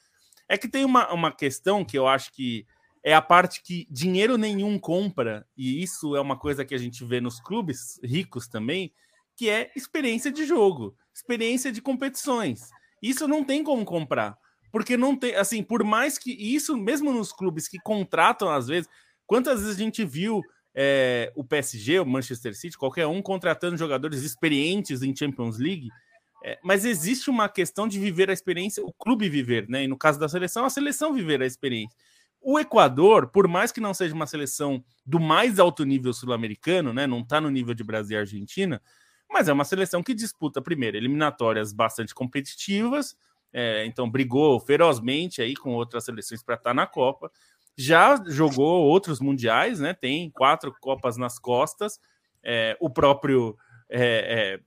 [0.48, 2.66] É que tem uma, uma questão que eu acho que
[3.02, 7.04] é a parte que dinheiro nenhum compra, e isso é uma coisa que a gente
[7.04, 8.92] vê nos clubes ricos também,
[9.36, 12.70] que é experiência de jogo, experiência de competições.
[13.02, 14.38] Isso não tem como comprar.
[14.72, 18.88] Porque não tem, assim, por mais que isso, mesmo nos clubes que contratam às vezes,
[19.26, 20.42] quantas vezes a gente viu
[20.74, 25.88] é, o PSG, o Manchester City, qualquer um contratando jogadores experientes em Champions League
[26.46, 29.84] é, mas existe uma questão de viver a experiência, o clube viver, né?
[29.84, 31.96] E no caso da seleção, a seleção viver a experiência.
[32.40, 37.06] O Equador, por mais que não seja uma seleção do mais alto nível sul-americano, né?
[37.06, 38.82] Não está no nível de Brasil e Argentina,
[39.30, 43.16] mas é uma seleção que disputa, primeiro, eliminatórias bastante competitivas,
[43.50, 47.32] é, então brigou ferozmente aí com outras seleções para estar tá na Copa.
[47.76, 49.94] Já jogou outros mundiais, né?
[49.94, 51.98] Tem quatro Copas nas costas
[52.44, 53.56] é, o próprio.
[53.88, 54.60] É, é,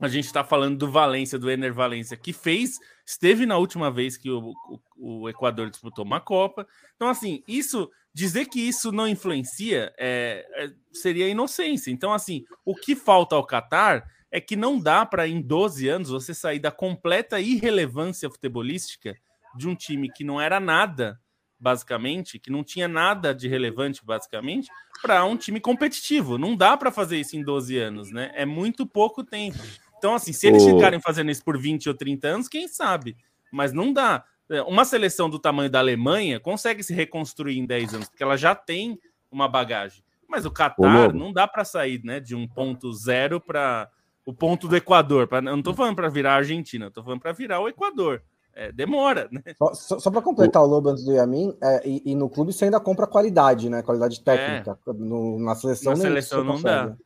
[0.00, 4.16] a gente está falando do Valência, do Ener Valência, que fez, esteve na última vez
[4.16, 4.52] que o,
[4.96, 6.66] o, o, Equador disputou uma Copa.
[6.96, 11.90] Então, assim, isso, dizer que isso não influencia é, é, seria inocência.
[11.90, 16.08] Então, assim, o que falta ao Qatar é que não dá para, em 12 anos,
[16.08, 19.14] você sair da completa irrelevância futebolística
[19.54, 21.20] de um time que não era nada,
[21.58, 24.70] basicamente, que não tinha nada de relevante, basicamente,
[25.02, 26.38] para um time competitivo.
[26.38, 28.30] Não dá para fazer isso em 12 anos, né?
[28.34, 29.58] É muito pouco tempo.
[30.00, 33.18] Então, assim, se eles ficarem fazendo isso por 20 ou 30 anos, quem sabe?
[33.52, 34.24] Mas não dá.
[34.48, 38.38] É, uma seleção do tamanho da Alemanha consegue se reconstruir em 10 anos, porque ela
[38.38, 38.98] já tem
[39.30, 40.02] uma bagagem.
[40.26, 43.90] Mas o Qatar não dá para sair né, de um ponto zero para
[44.24, 45.28] o ponto do Equador.
[45.28, 48.22] Pra, eu não estou falando para virar a Argentina, estou falando para virar o Equador.
[48.54, 49.42] É, demora, né?
[49.58, 52.28] Só, só, só para completar o, o Lobo antes do Yamin, é, e, e, no
[52.28, 53.82] clube você ainda compra qualidade, né?
[53.82, 54.78] Qualidade técnica.
[54.88, 54.92] É.
[54.92, 56.96] No, na seleção, na seleção não dá.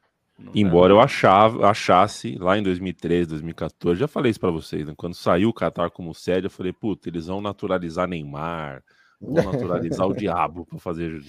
[0.55, 4.95] Embora eu achava, achasse lá em 2013, 2014, já falei isso para vocês, né?
[4.97, 8.83] quando saiu o Qatar como sede, eu falei, puta, eles vão naturalizar Neymar,
[9.21, 11.23] vão naturalizar o diabo para fazer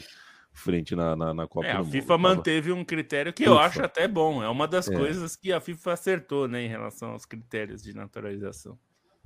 [0.52, 3.52] frente na, na, na Copa é, A FIFA manteve um critério que Ufa.
[3.52, 4.96] eu acho até bom, é uma das é.
[4.96, 8.78] coisas que a FIFA acertou né, em relação aos critérios de naturalização.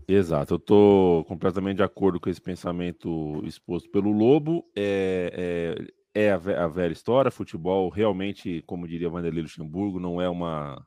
[0.08, 4.66] Exato, eu estou completamente de acordo com esse pensamento exposto pelo Lobo.
[4.76, 7.32] É, é é a, a, velha história.
[7.32, 10.86] Futebol realmente, como diria Vanderlei Luxemburgo, não é uma,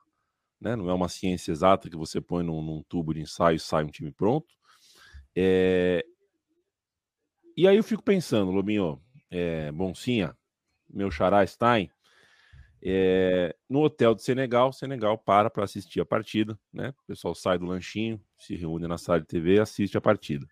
[0.61, 3.61] né, não é uma ciência exata que você põe num, num tubo de ensaio e
[3.61, 4.55] sai um time pronto.
[5.37, 6.05] É...
[7.57, 10.37] E aí eu fico pensando, Lobinho, é, Boncinha,
[10.89, 11.91] meu xará Stein,
[12.85, 16.93] é, no hotel de Senegal, Senegal para para assistir a partida, né?
[17.05, 20.47] O pessoal sai do lanchinho, se reúne na sala de TV assiste a partida.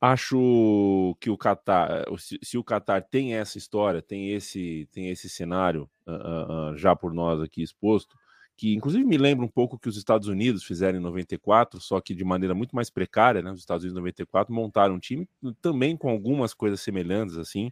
[0.00, 5.28] Acho que o Qatar, se, se, o Qatar tem essa história, tem esse, tem esse
[5.28, 8.16] cenário uh, uh, já por nós aqui exposto,
[8.56, 12.14] que inclusive me lembra um pouco que os Estados Unidos fizeram em 94, só que
[12.14, 13.52] de maneira muito mais precária, né?
[13.52, 15.28] Os Estados Unidos em 94 montaram um time
[15.60, 17.70] também com algumas coisas semelhantes, assim,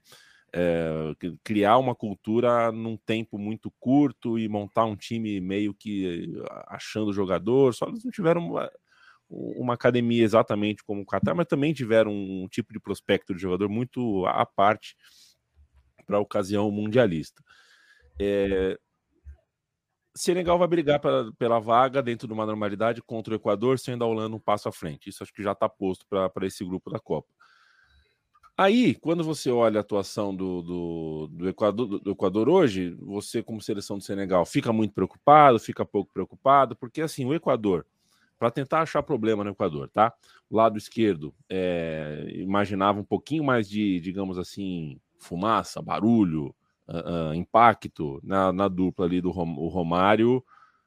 [0.52, 6.30] é, criar uma cultura num tempo muito curto e montar um time meio que
[6.66, 8.54] achando jogador, só eles não tiveram
[9.30, 13.68] uma academia exatamente como o Qatar, mas também tiveram um tipo de prospecto de jogador
[13.68, 14.96] muito à parte
[16.06, 17.42] para a ocasião mundialista.
[18.18, 18.78] É...
[20.16, 24.06] Senegal vai brigar pra, pela vaga dentro de uma normalidade contra o Equador, sendo a
[24.06, 25.08] Holanda um passo à frente.
[25.08, 27.28] Isso acho que já está posto para esse grupo da Copa.
[28.56, 33.62] Aí, quando você olha a atuação do, do, do, Equador, do Equador hoje, você, como
[33.62, 37.86] seleção do Senegal, fica muito preocupado, fica pouco preocupado, porque assim, o Equador
[38.38, 40.12] para tentar achar problema no Equador, tá?
[40.48, 46.54] O lado esquerdo é, imaginava um pouquinho mais de, digamos assim, fumaça, barulho,
[46.88, 50.42] uh, uh, impacto na, na, dupla ali do Rom, Romário,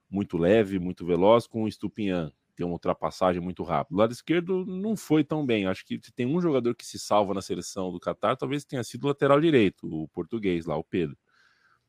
[0.09, 3.95] muito leve, muito veloz, com o Estupinhan, tem uma ultrapassagem muito rápida.
[3.95, 5.65] O lado esquerdo não foi tão bem.
[5.65, 9.05] Acho que tem um jogador que se salva na seleção do Catar, talvez tenha sido
[9.05, 11.17] o lateral direito, o português lá, o Pedro.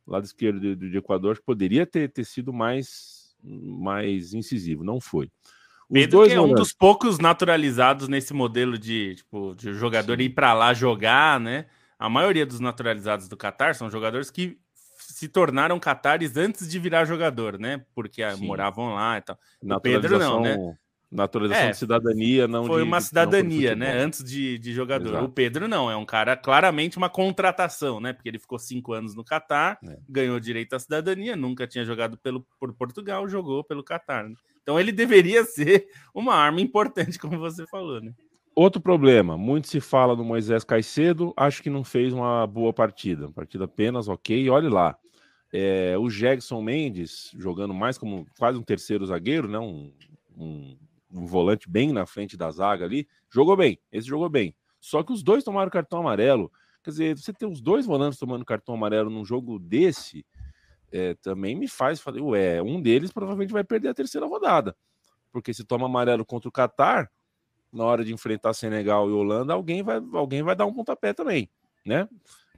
[0.07, 5.27] O lado esquerdo do, do Equador poderia ter, ter sido mais mais incisivo, não foi.
[5.91, 10.25] Os Pedro é um dos poucos naturalizados nesse modelo de, tipo, de jogador Sim.
[10.25, 11.67] ir para lá jogar, né?
[11.99, 14.59] A maioria dos naturalizados do Qatar são jogadores que
[14.97, 17.85] se tornaram catares antes de virar jogador, né?
[17.95, 19.39] Porque ah, moravam lá e tal.
[19.63, 20.57] O Pedro não, né?
[21.13, 23.99] Naturalização é, de cidadania, não Foi de, uma cidadania, né?
[23.99, 25.11] Antes de, de jogador.
[25.11, 25.25] Exato.
[25.27, 28.15] O Pedro não, é um cara claramente uma contratação, né?
[28.15, 29.99] Porque ele ficou cinco anos no Catar, é.
[30.09, 34.27] ganhou direito à cidadania, nunca tinha jogado pelo, por Portugal, jogou pelo Catar.
[34.27, 34.35] Né?
[34.63, 38.15] Então ele deveria ser uma arma importante, como você falou, né?
[38.55, 43.31] Outro problema, muito se fala do Moisés Caicedo, acho que não fez uma boa partida.
[43.31, 44.97] Partida apenas ok, olhe lá.
[45.53, 49.59] É, o Jegson Mendes, jogando mais como quase um terceiro zagueiro, né?
[49.59, 49.93] Um,
[50.37, 50.77] um
[51.13, 54.55] um volante bem na frente da zaga ali, jogou bem, esse jogou bem.
[54.81, 56.51] Só que os dois tomaram cartão amarelo.
[56.83, 60.27] Quer dizer, você ter os dois volantes tomando cartão amarelo num jogo desse,
[60.91, 64.77] é, também me faz falar, ué, um deles provavelmente vai perder a terceira rodada.
[65.31, 67.11] Porque se toma amarelo contra o Catar,
[67.73, 71.49] na hora de enfrentar Senegal e Holanda, alguém vai, alguém vai dar um pontapé também,
[71.87, 72.09] né?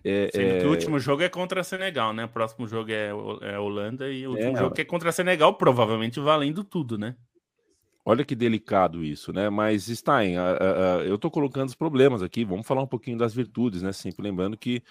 [0.02, 0.60] É, Sendo é...
[0.60, 2.24] que o último jogo é contra Senegal, né?
[2.24, 3.10] O próximo jogo é,
[3.42, 7.16] é Holanda e o último é, jogo que é contra Senegal, provavelmente valendo tudo, né?
[8.04, 9.48] Olha que delicado isso, né?
[9.48, 13.82] Mas, Stein, a, eu estou colocando os problemas aqui, vamos falar um pouquinho das virtudes,
[13.82, 13.92] né?
[13.92, 14.82] Sempre lembrando que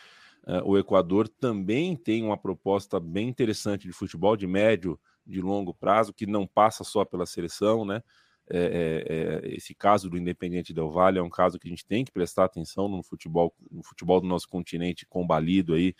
[0.47, 5.75] uh, o Equador também tem uma proposta bem interessante de futebol de médio, de longo
[5.75, 8.01] prazo, que não passa só pela seleção, né?
[8.49, 11.85] É, é, é, esse caso do Independiente Del Valle é um caso que a gente
[11.85, 15.95] tem que prestar atenção no futebol, no futebol do nosso continente combalido aí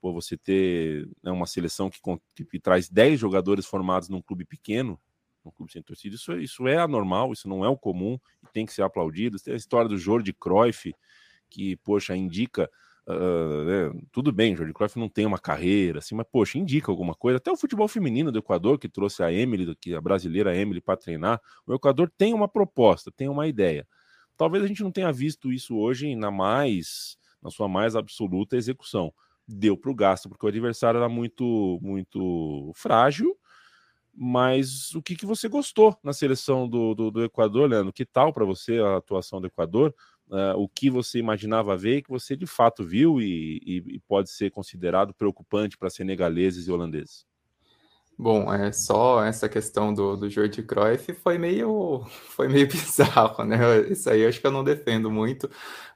[0.00, 1.98] pô, você ter né, uma seleção que,
[2.44, 5.00] que, traz 10 jogadores formados num clube pequeno,
[5.48, 8.66] um clube sem torcida, isso, isso é anormal, isso não é o comum e tem
[8.66, 9.38] que ser aplaudido.
[9.38, 10.94] Tem a história do Jordi Cruyff,
[11.48, 12.70] que, poxa, indica.
[13.08, 17.36] Uh, tudo bem, Jordi Cruyff não tem uma carreira, assim, mas, poxa, indica alguma coisa.
[17.36, 20.96] Até o futebol feminino do Equador, que trouxe a Emily, que a brasileira Emily, para
[20.96, 23.86] treinar, o Equador tem uma proposta, tem uma ideia.
[24.36, 29.12] Talvez a gente não tenha visto isso hoje na mais, na sua mais absoluta execução.
[29.46, 33.36] Deu para o gasto, porque o adversário era muito, muito frágil
[34.16, 37.92] mas o que, que você gostou na seleção do, do, do Equador, Leandro?
[37.92, 39.94] Que tal para você a atuação do Equador?
[40.28, 44.30] Uh, o que você imaginava ver que você de fato viu e, e, e pode
[44.30, 47.26] ser considerado preocupante para senegaleses e holandeses?
[48.18, 53.58] Bom, é só essa questão do, do Jordi Cruyff foi meio, foi meio bizarro, né?
[53.90, 55.50] Isso aí eu acho que eu não defendo muito,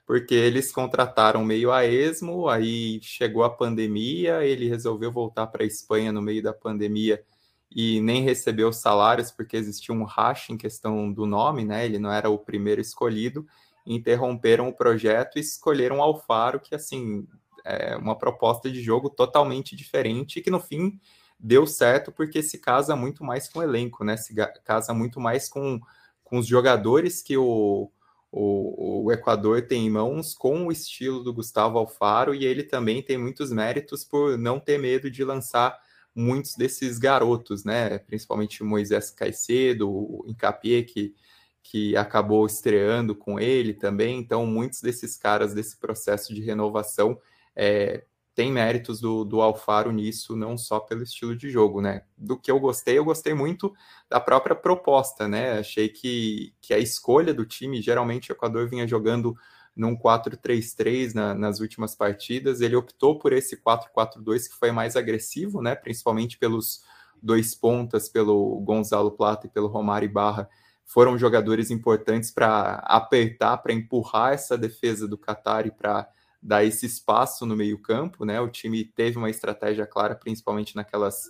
[0.06, 5.66] porque eles contrataram meio a esmo, aí chegou a pandemia, ele resolveu voltar para a
[5.66, 7.24] Espanha no meio da pandemia
[7.70, 11.84] e nem recebeu salários porque existia um racha em questão do nome, né?
[11.84, 13.46] Ele não era o primeiro escolhido.
[13.86, 17.26] Interromperam o projeto e escolheram Alfaro, que assim
[17.64, 20.98] é uma proposta de jogo totalmente diferente que no fim
[21.38, 24.16] deu certo porque se casa muito mais com o elenco, né?
[24.16, 25.80] Se casa muito mais com,
[26.24, 27.90] com os jogadores que o,
[28.32, 33.02] o, o Equador tem em mãos, com o estilo do Gustavo Alfaro, e ele também
[33.02, 35.78] tem muitos méritos por não ter medo de lançar
[36.14, 37.98] muitos desses garotos, né?
[37.98, 41.14] Principalmente Moisés Caicedo, o Incapié, que,
[41.62, 44.18] que acabou estreando com ele também.
[44.18, 47.18] Então, muitos desses caras desse processo de renovação
[47.54, 52.02] é, tem méritos do, do Alfaro nisso, não só pelo estilo de jogo, né?
[52.16, 53.72] Do que eu gostei, eu gostei muito
[54.08, 55.58] da própria proposta, né?
[55.58, 59.36] Achei que, que a escolha do time, geralmente o Equador vinha jogando
[59.76, 62.60] num 4-3-3 na, nas últimas partidas.
[62.60, 65.74] Ele optou por esse 4-4-2 que foi mais agressivo, né?
[65.74, 66.82] Principalmente pelos
[67.22, 70.48] dois pontas, pelo Gonzalo Plata e pelo Romário Barra,
[70.84, 76.08] foram jogadores importantes para apertar, para empurrar essa defesa do Qatar e para
[76.42, 78.40] dar esse espaço no meio-campo, né?
[78.40, 81.28] O time teve uma estratégia clara, principalmente naquelas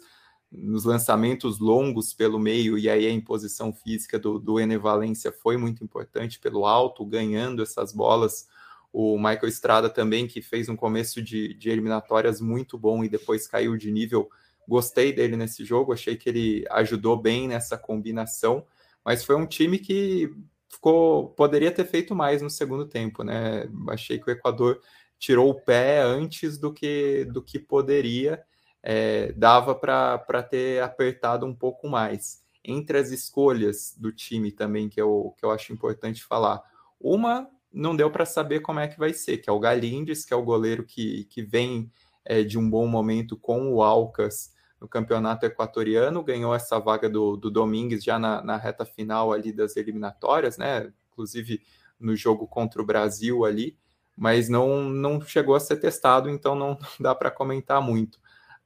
[0.51, 5.57] nos lançamentos longos pelo meio, e aí a imposição física do, do Ene Valência foi
[5.57, 8.49] muito importante pelo alto, ganhando essas bolas.
[8.93, 13.47] O Michael Estrada também, que fez um começo de, de eliminatórias muito bom e depois
[13.47, 14.29] caiu de nível.
[14.67, 18.67] Gostei dele nesse jogo, achei que ele ajudou bem nessa combinação,
[19.05, 20.35] mas foi um time que
[20.69, 23.69] ficou poderia ter feito mais no segundo tempo, né?
[23.89, 24.81] Achei que o Equador
[25.19, 28.43] tirou o pé antes do que do que poderia
[28.83, 32.43] é, dava para ter apertado um pouco mais.
[32.65, 36.63] Entre as escolhas do time também, que eu, que eu acho importante falar,
[37.01, 40.35] uma não deu para saber como é que vai ser, que é o Galindes, que
[40.35, 41.91] é o goleiro que, que vem
[42.25, 47.37] é, de um bom momento com o Alcas no campeonato equatoriano, ganhou essa vaga do,
[47.37, 50.91] do Domingues já na, na reta final ali das eliminatórias, né?
[51.13, 51.63] Inclusive
[51.99, 53.77] no jogo contra o Brasil ali,
[54.17, 58.19] mas não, não chegou a ser testado, então não dá para comentar muito.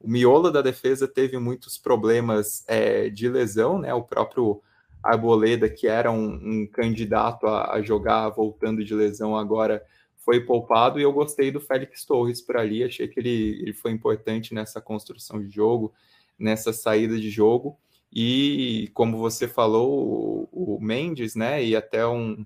[0.05, 3.91] O miolo da defesa teve muitos problemas é, de lesão, né?
[3.91, 4.61] O próprio
[5.01, 9.83] Arboleda, que era um, um candidato a, a, jogar voltando de lesão, agora
[10.17, 10.99] foi poupado.
[10.99, 14.79] E eu gostei do Félix Torres por ali, achei que ele, ele foi importante nessa
[14.79, 15.91] construção de jogo,
[16.37, 17.75] nessa saída de jogo.
[18.13, 21.65] E como você falou, o, o Mendes, né?
[21.65, 22.45] E até um,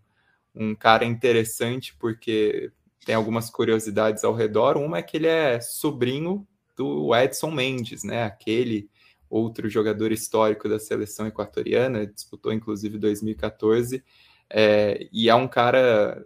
[0.55, 2.71] um cara interessante, porque
[3.05, 4.77] tem algumas curiosidades ao redor.
[4.77, 6.47] Uma é que ele é sobrinho
[6.79, 8.23] do Edson Mendes, né?
[8.23, 8.89] Aquele
[9.29, 14.01] outro jogador histórico da seleção equatoriana, disputou inclusive 2014.
[14.49, 16.25] É, e é um cara,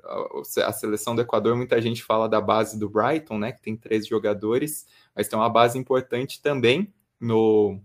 [0.63, 3.51] a seleção do Equador, muita gente fala da base do Brighton, né?
[3.51, 4.85] Que tem três jogadores,
[5.15, 7.81] mas tem uma base importante também no,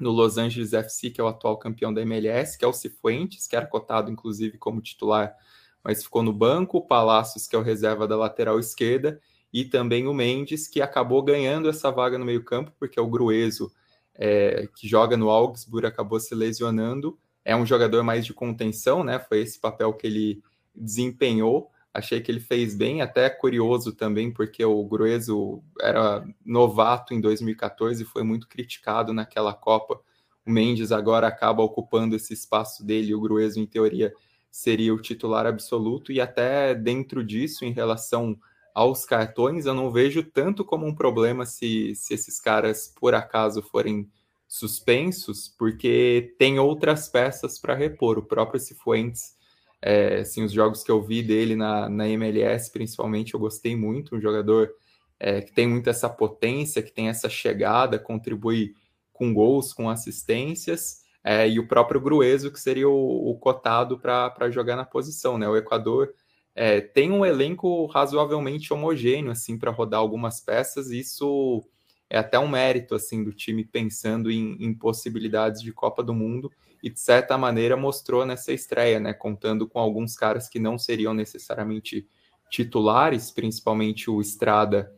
[0.00, 3.48] no Los Angeles FC, que é o atual campeão da MLS, que é o Cifuentes,
[3.48, 5.34] que era cotado inclusive como titular,
[5.82, 9.20] mas ficou no banco, o Palácios, que é o reserva da lateral esquerda,
[9.56, 13.72] e também o Mendes, que acabou ganhando essa vaga no meio-campo, porque o Grueso,
[14.14, 17.18] é, que joga no Augsburg, acabou se lesionando.
[17.42, 19.18] É um jogador mais de contenção, né?
[19.18, 20.42] Foi esse papel que ele
[20.74, 21.70] desempenhou.
[21.94, 28.02] Achei que ele fez bem, até curioso também, porque o Grueso era novato em 2014
[28.02, 29.98] e foi muito criticado naquela Copa.
[30.44, 34.12] O Mendes agora acaba ocupando esse espaço dele, o Grueso, em teoria,
[34.50, 38.38] seria o titular absoluto, e até dentro disso, em relação
[38.76, 43.62] aos cartões, eu não vejo tanto como um problema se, se esses caras, por acaso,
[43.62, 44.06] forem
[44.46, 48.18] suspensos, porque tem outras peças para repor.
[48.18, 49.34] O próprio Cifuentes,
[49.80, 54.14] é, assim, os jogos que eu vi dele na, na MLS, principalmente, eu gostei muito.
[54.14, 54.70] Um jogador
[55.18, 58.74] é, que tem muito essa potência, que tem essa chegada, contribui
[59.10, 64.50] com gols, com assistências, é, e o próprio Grueso, que seria o, o cotado para
[64.50, 65.38] jogar na posição.
[65.38, 65.48] Né?
[65.48, 66.12] O Equador
[66.58, 71.62] é, tem um elenco razoavelmente homogêneo assim para rodar algumas peças, isso
[72.08, 76.50] é até um mérito assim do time pensando em, em, possibilidades de Copa do Mundo
[76.82, 81.12] e de certa maneira mostrou nessa estreia, né, contando com alguns caras que não seriam
[81.12, 82.08] necessariamente
[82.50, 84.90] titulares, principalmente o Estrada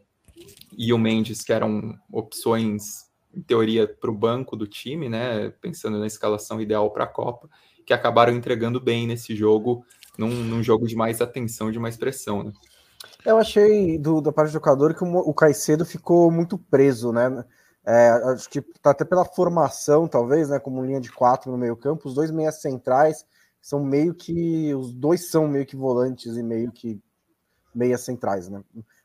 [0.77, 5.99] e o Mendes, que eram opções em teoria para o banco do time, né, pensando
[5.99, 7.51] na escalação ideal para a Copa,
[7.85, 9.85] que acabaram entregando bem nesse jogo,
[10.19, 12.53] num, num jogo de mais atenção, de mais pressão, né.
[13.25, 17.45] Eu achei do, da parte do jogador que o, o Caicedo ficou muito preso, né?
[17.87, 20.59] É, acho que tá até pela formação, talvez, né?
[20.59, 23.25] Como linha de quatro no meio campo, os dois meias centrais
[23.63, 24.75] são meio que.
[24.75, 27.01] Os dois são meio que volantes e meio que
[27.75, 28.63] meias centrais, né?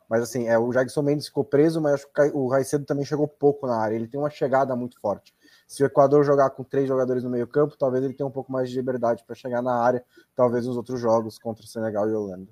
[0.09, 3.27] Mas assim, é, o Jackson Mendes ficou preso, mas acho que o Caicedo também chegou
[3.27, 3.95] pouco na área.
[3.95, 5.33] Ele tem uma chegada muito forte.
[5.67, 8.51] Se o Equador jogar com três jogadores no meio campo, talvez ele tenha um pouco
[8.51, 10.03] mais de liberdade para chegar na área,
[10.35, 12.47] talvez nos outros jogos contra o Senegal e Holanda.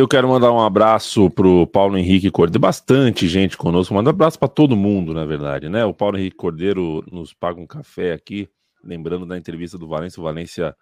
[0.00, 4.38] Eu quero mandar um abraço pro Paulo Henrique Cordeiro, bastante gente conosco, manda um abraço
[4.38, 5.84] para todo mundo, na verdade, né?
[5.84, 8.48] O Paulo Henrique Cordeiro nos paga um café aqui,
[8.82, 10.74] lembrando da entrevista do Valência, o Valência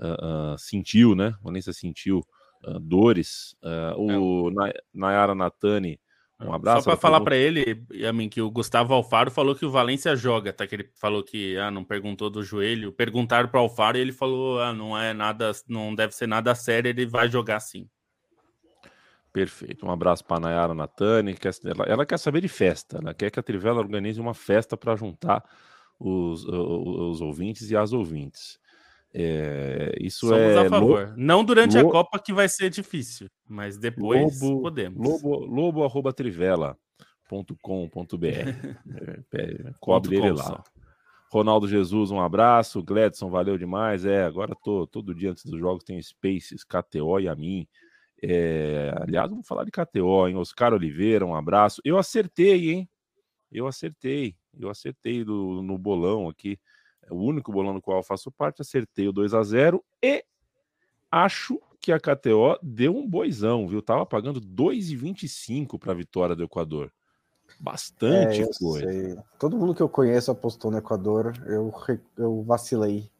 [0.00, 1.36] uh, uh, sentiu, né?
[1.40, 2.26] O Valência sentiu
[2.66, 3.54] uh, dores.
[3.96, 4.72] o é.
[4.92, 6.00] Nayara Natani,
[6.44, 6.84] um abraço.
[6.84, 10.52] Só para falar para ele, mim que o Gustavo Alfaro falou que o Valência joga,
[10.52, 10.66] tá?
[10.66, 12.92] Que ele falou que ah, não perguntou do joelho.
[12.92, 16.54] Perguntaram para o Alfaro e ele falou: ah, não é nada, não deve ser nada
[16.54, 17.88] sério, ele vai jogar sim.
[19.34, 19.84] Perfeito.
[19.84, 21.34] Um abraço para a Nayara Natani.
[21.34, 22.98] Que ela, ela, quer saber de festa.
[22.98, 25.44] Ela quer que a Trivela organize uma festa para juntar
[25.98, 28.60] os, os, os, ouvintes e as ouvintes.
[29.16, 31.14] É, isso Somos é a favor.
[31.16, 34.98] Não durante a Copa, que vai ser difícil, mas depois Lobo, podemos.
[34.98, 36.76] Lobo, lobo arroba trivela.com.br.
[39.32, 40.64] é, cobre ele lá.
[41.30, 42.82] Ronaldo Jesus, um abraço.
[42.82, 44.04] Gledson, valeu demais.
[44.04, 47.68] É, agora tô todo dia antes dos jogos tem Spaces, KTO e a mim.
[48.20, 50.36] É, aliás, vamos falar de KTO, hein?
[50.36, 51.80] Oscar Oliveira, um abraço.
[51.84, 52.88] Eu acertei, hein?
[53.52, 54.34] Eu acertei.
[54.58, 56.58] Eu acertei do, no bolão aqui.
[57.08, 58.62] É o único bolão no qual eu faço parte.
[58.62, 60.24] Acertei o 2 a 0 e
[61.10, 63.82] acho que a KTO deu um boizão, viu?
[63.82, 66.90] Tava pagando 2,25 para a vitória do Equador.
[67.60, 68.90] Bastante é, coisa.
[68.90, 69.16] Sei.
[69.38, 71.34] Todo mundo que eu conheço apostou no Equador.
[71.46, 71.72] Eu,
[72.16, 73.10] eu vacilei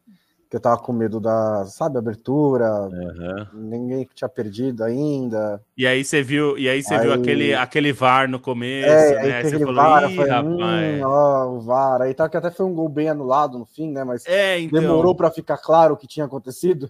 [0.49, 3.47] que eu tava com medo da, sabe, abertura, uhum.
[3.53, 5.61] ninguém tinha perdido ainda.
[5.75, 7.01] E aí você viu, e aí você aí...
[7.01, 9.35] viu aquele, aquele VAR no começo, é, né?
[9.37, 10.45] Aí você falou, VAR, Ih, rapaz.
[10.45, 12.01] Hum, ó, o VAR.
[12.01, 14.03] Aí tá que até foi um gol bem anulado no fim, né?
[14.03, 14.79] Mas é, então...
[14.79, 16.89] demorou para ficar claro o que tinha acontecido.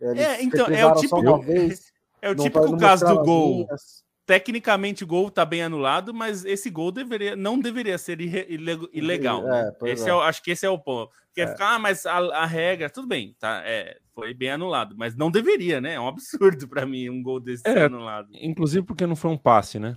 [0.00, 1.44] Eles é, então, é o típico,
[2.22, 3.50] é o típico caso do gol.
[3.50, 9.42] Linhas tecnicamente o gol tá bem anulado, mas esse gol deveria, não deveria ser ilegal.
[9.42, 9.72] Né?
[9.82, 10.12] É, esse é.
[10.12, 10.22] é.
[10.22, 11.10] acho que esse é o ponto.
[11.34, 11.48] Quer é.
[11.48, 13.60] ficar, ah, mas a, a, regra, tudo bem, tá?
[13.64, 15.94] É, foi bem anulado, mas não deveria, né?
[15.94, 18.28] É um absurdo para mim um gol desse é, anulado.
[18.34, 19.96] Inclusive porque não foi um passe, né?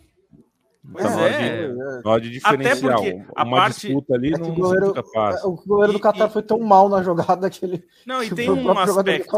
[0.92, 2.02] Pois então, é.
[2.02, 2.76] Pode, diferenciar.
[2.76, 3.82] Até porque a uma parte...
[3.82, 5.46] disputa ali é não, o goleiro, passe.
[5.46, 7.86] O goleiro do Qatar foi tão mal na jogada que ele.
[8.04, 9.38] Não, e tem um aspecto,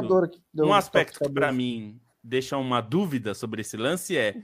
[0.56, 4.36] um aspecto para mim deixa uma dúvida sobre esse lance é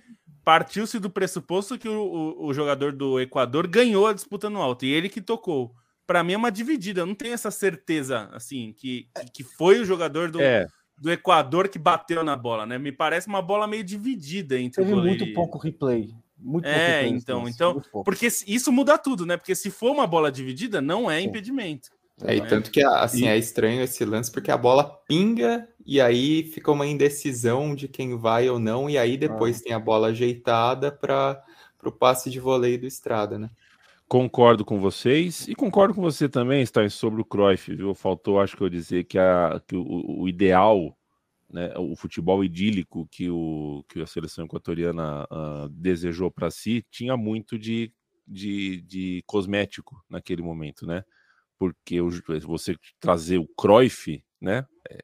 [0.43, 4.85] partiu-se do pressuposto que o, o, o, jogador do Equador ganhou a disputa no alto
[4.85, 5.73] e ele que tocou.
[6.05, 9.85] Para mim é uma dividida, eu não tenho essa certeza assim que, que foi o
[9.85, 10.67] jogador do, é.
[10.97, 12.77] do Equador que bateu na bola, né?
[12.77, 16.09] Me parece uma bola meio dividida entre Teve muito pouco replay.
[16.37, 19.37] Muito é, então, então, porque isso muda tudo, né?
[19.37, 21.89] Porque se for uma bola dividida, não é impedimento.
[22.24, 26.43] É, e tanto que assim, é estranho esse lance, porque a bola pinga e aí
[26.43, 29.63] fica uma indecisão de quem vai ou não, e aí depois ah.
[29.63, 31.43] tem a bola ajeitada para
[31.84, 33.49] o passe de voleio do Estrada, né?
[34.07, 37.95] Concordo com vocês e concordo com você também, está sobre o Cruyff, viu?
[37.95, 40.97] Faltou, acho que eu dizer que, a, que o, o ideal,
[41.49, 47.15] né, o futebol idílico que, o, que a seleção equatoriana uh, desejou para si, tinha
[47.15, 47.91] muito de,
[48.28, 51.05] de, de cosmético naquele momento, né?
[51.62, 54.97] Porque você trazer o Cruyff, né, é,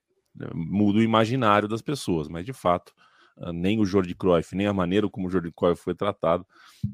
[0.55, 2.91] muda o imaginário das pessoas, mas de fato
[3.37, 6.43] ah, nem o Jordi Cruyff, nem a maneira como o Jordi Cruyff foi tratado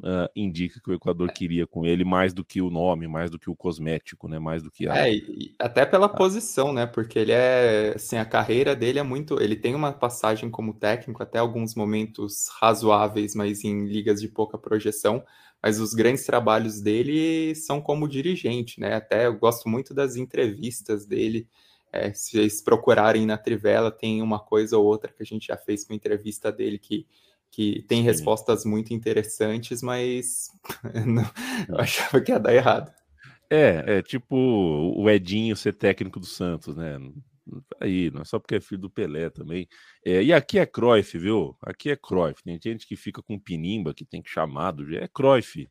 [0.01, 3.39] uh, indica que o Equador queria com ele mais do que o nome, mais do
[3.39, 4.38] que o cosmético, né?
[4.38, 5.07] Mais do que a...
[5.07, 5.14] É,
[5.57, 6.86] até pela posição, né?
[6.86, 11.24] Porque ele é, assim, a carreira dele é muito, ele tem uma passagem como técnico
[11.24, 15.24] até alguns momentos razoáveis, mas em ligas de pouca projeção,
[15.64, 18.95] mas os grandes trabalhos dele são como dirigente, né?
[18.95, 21.47] Até eu gosto muito das entrevistas dele.
[21.89, 25.55] É, se vocês procurarem na Trivela, tem uma coisa ou outra que a gente já
[25.55, 27.07] fez com entrevista dele que,
[27.49, 28.03] que tem Sim.
[28.03, 30.49] respostas muito interessantes, mas
[31.70, 32.91] eu achava que ia dar errado.
[33.49, 36.99] É, é tipo o Edinho ser técnico do Santos, né?
[37.79, 39.67] Aí, não é só porque é filho do Pelé também.
[40.05, 41.57] É, e aqui é Cruyff, viu?
[41.61, 42.41] Aqui é Cruyff.
[42.43, 45.69] Tem gente que fica com pinimba, que tem que chamar do É Cruyff.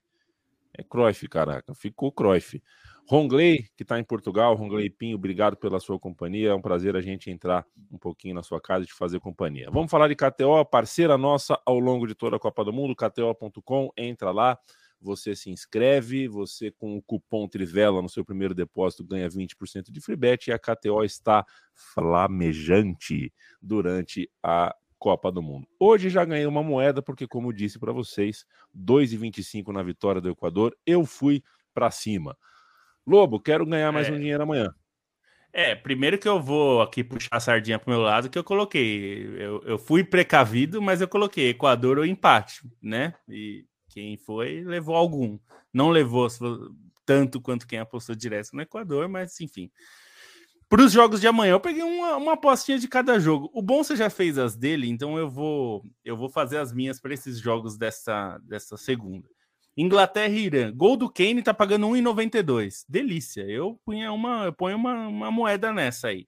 [0.75, 1.75] É Cruyff, caraca.
[1.75, 2.63] Ficou Cruyff.
[3.09, 4.55] Rongley, que está em Portugal.
[4.55, 6.51] Rongley Pinho, obrigado pela sua companhia.
[6.51, 9.71] É um prazer a gente entrar um pouquinho na sua casa e te fazer companhia.
[9.71, 13.91] Vamos falar de KTO, parceira nossa ao longo de toda a Copa do Mundo, KTO.com.
[13.97, 14.59] Entra lá,
[15.03, 20.01] você se inscreve, você com o cupom Trivela no seu primeiro depósito ganha 20% de
[20.01, 21.45] free bet e a KTO está
[21.75, 25.67] flamejante durante a Copa do Mundo.
[25.81, 28.47] Hoje já ganhei uma moeda porque como disse para vocês,
[28.77, 31.43] 2,25 na vitória do Equador, eu fui
[31.75, 32.37] para cima.
[33.05, 34.13] Lobo, quero ganhar mais é.
[34.13, 34.73] um dinheiro amanhã.
[35.53, 39.27] É, primeiro que eu vou aqui puxar a sardinha pro meu lado, que eu coloquei.
[39.39, 43.13] Eu, eu fui precavido, mas eu coloquei Equador ou empate, né?
[43.29, 45.39] E quem foi, levou algum.
[45.73, 46.27] Não levou
[47.05, 49.71] tanto quanto quem apostou direto no Equador, mas enfim.
[50.69, 53.51] Para os jogos de amanhã, eu peguei uma, uma apostinha de cada jogo.
[53.53, 56.99] O bom você já fez as dele, então eu vou eu vou fazer as minhas
[56.99, 59.29] para esses jogos dessa, dessa segunda.
[59.77, 60.73] Inglaterra e Irã.
[60.75, 62.85] Gol do Kane tá pagando 1,92.
[62.89, 63.43] Delícia.
[63.43, 66.27] Eu ponho uma, eu ponho uma, uma moeda nessa aí.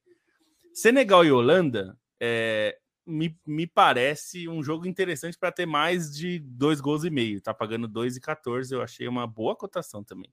[0.74, 6.80] Senegal e Holanda é, me, me parece um jogo interessante para ter mais de dois
[6.80, 7.40] gols e meio.
[7.40, 8.72] Tá pagando 2,14.
[8.72, 10.30] Eu achei uma boa cotação também.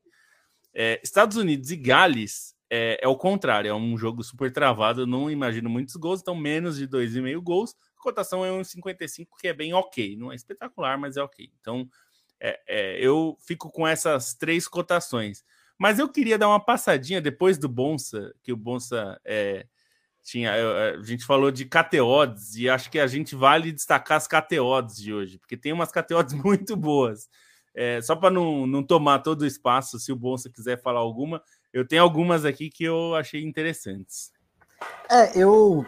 [0.73, 3.69] É, Estados Unidos e Gales é, é o contrário.
[3.69, 5.05] É um jogo super travado.
[5.05, 7.75] Não imagino muitos gols, então menos de 2,5 gols.
[7.97, 10.15] A cotação é 1,55, que é bem ok.
[10.15, 11.51] Não é espetacular, mas é ok.
[11.59, 11.87] Então
[12.39, 15.43] é, é, eu fico com essas três cotações.
[15.77, 19.65] Mas eu queria dar uma passadinha depois do Bonsa, que o Bonsa é,
[20.23, 20.53] tinha.
[20.53, 25.13] A gente falou de cateodes, e acho que a gente vale destacar as cateodes de
[25.13, 27.29] hoje, porque tem umas cateodes muito boas.
[27.73, 31.41] É, só para não, não tomar todo o espaço, se o Bonsa quiser falar alguma,
[31.71, 34.31] eu tenho algumas aqui que eu achei interessantes.
[35.09, 35.85] É, eu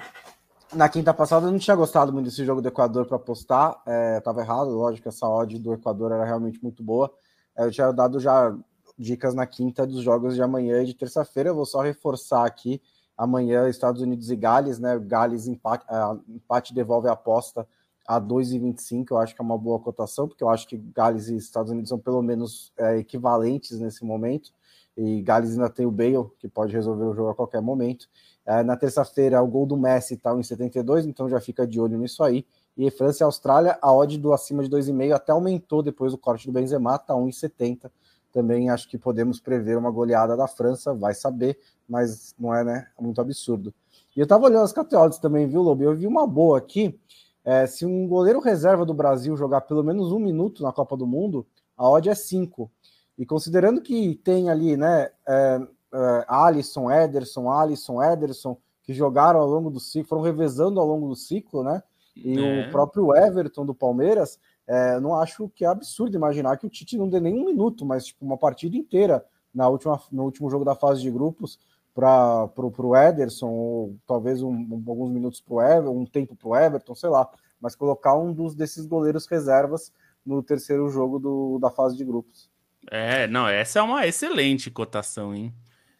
[0.73, 4.19] na quinta passada eu não tinha gostado muito desse jogo do Equador para apostar, é,
[4.21, 7.13] tava errado, lógico, essa odd do Equador era realmente muito boa.
[7.55, 8.55] É, eu tinha dado já
[8.97, 12.81] dicas na quinta dos jogos de amanhã e de terça-feira, eu vou só reforçar aqui.
[13.17, 14.97] Amanhã, Estados Unidos e Gales, né?
[14.99, 15.85] Gales empate,
[16.27, 17.67] empate devolve a aposta
[18.05, 21.37] a 2,25, eu acho que é uma boa cotação, porque eu acho que Gales e
[21.37, 24.51] Estados Unidos são pelo menos é, equivalentes nesse momento.
[24.95, 28.07] E Gales ainda tem o Bale, que pode resolver o jogo a qualquer momento.
[28.45, 31.97] É, na terça-feira, o gol do Messi está em 72, então já fica de olho
[31.97, 32.45] nisso aí.
[32.77, 36.45] E França e Austrália, a odd do acima de 2,5 até aumentou depois do corte
[36.45, 37.89] do Benzema, está 1,70.
[38.33, 41.57] Também acho que podemos prever uma goleada da França, vai saber,
[41.87, 43.73] mas não é né, muito absurdo.
[44.15, 45.83] E eu estava olhando as categorias também, viu, Lobo?
[45.83, 46.99] Eu vi uma boa aqui.
[47.45, 51.05] É, se um goleiro reserva do Brasil jogar pelo menos um minuto na Copa do
[51.05, 51.45] Mundo,
[51.77, 52.69] a odd é 5.
[53.17, 55.57] E considerando que tem ali, né, é,
[55.93, 61.07] uh, Alisson, Ederson, Alisson, Ederson, que jogaram ao longo do ciclo, foram revezando ao longo
[61.07, 61.81] do ciclo, né?
[62.15, 62.67] E é.
[62.67, 66.97] o próprio Everton do Palmeiras, é, não acho que é absurdo imaginar que o Tite
[66.97, 70.65] não dê nem um minuto, mas tipo, uma partida inteira na última, no último jogo
[70.65, 71.59] da fase de grupos
[71.93, 76.47] para o Ederson, ou talvez um, um, alguns minutos para o Everton, um tempo para
[76.47, 77.29] o Everton, sei lá,
[77.61, 79.91] mas colocar um dos desses goleiros reservas
[80.25, 82.49] no terceiro jogo do, da fase de grupos.
[82.89, 85.53] É, não, essa é uma excelente cotação, hein?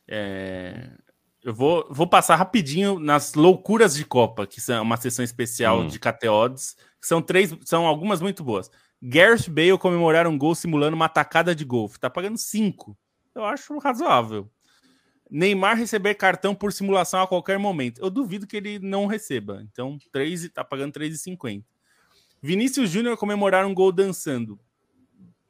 [0.08, 0.90] É,
[1.44, 5.88] eu vou, vou passar rapidinho nas loucuras de Copa, que são uma sessão especial hum.
[5.88, 6.08] de que
[7.08, 8.70] são três, são algumas muito boas.
[9.02, 12.00] Gareth Bale comemorar um gol simulando uma atacada de golfe.
[12.00, 12.98] Tá pagando cinco.
[13.36, 14.50] Eu acho razoável.
[15.30, 18.00] Neymar receber cartão por simulação a qualquer momento.
[18.02, 19.62] Eu duvido que ele não receba.
[19.72, 21.64] Então, 3, tá pagando 3,50.
[22.42, 24.60] Vinícius Júnior comemorar um gol dançando.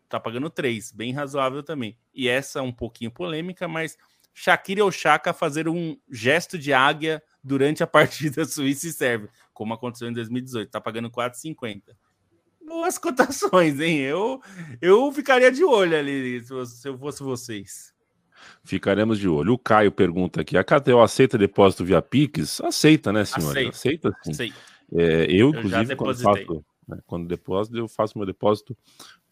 [0.08, 1.98] Tá pagando 3, bem razoável também.
[2.14, 3.98] E essa é um pouquinho polêmica, mas
[4.34, 10.08] Shakira Chaka fazer um gesto de águia durante a partida Suíça e Sérvia, como aconteceu
[10.08, 10.70] em 2018.
[10.70, 11.82] Tá pagando 4,50.
[12.66, 14.00] Boas cotações, hein?
[14.00, 14.42] Eu,
[14.82, 17.94] eu ficaria de olho ali se eu fosse vocês.
[18.64, 19.54] Ficaremos de olho.
[19.54, 22.62] O Caio pergunta aqui: a KTO aceita depósito via Pix?
[22.62, 23.52] Aceita, né, senhor?
[23.52, 24.32] Aceita, aceita sim.
[24.32, 24.56] Aceita.
[24.96, 28.78] É, eu, inclusive, eu quando, faço, né, quando depósito, eu faço meu depósito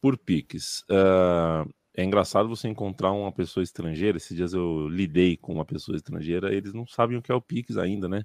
[0.01, 0.83] por Pix.
[0.89, 4.17] Uh, é engraçado você encontrar uma pessoa estrangeira.
[4.17, 7.41] Esses dias eu lidei com uma pessoa estrangeira, eles não sabem o que é o
[7.41, 8.23] Pix ainda, né?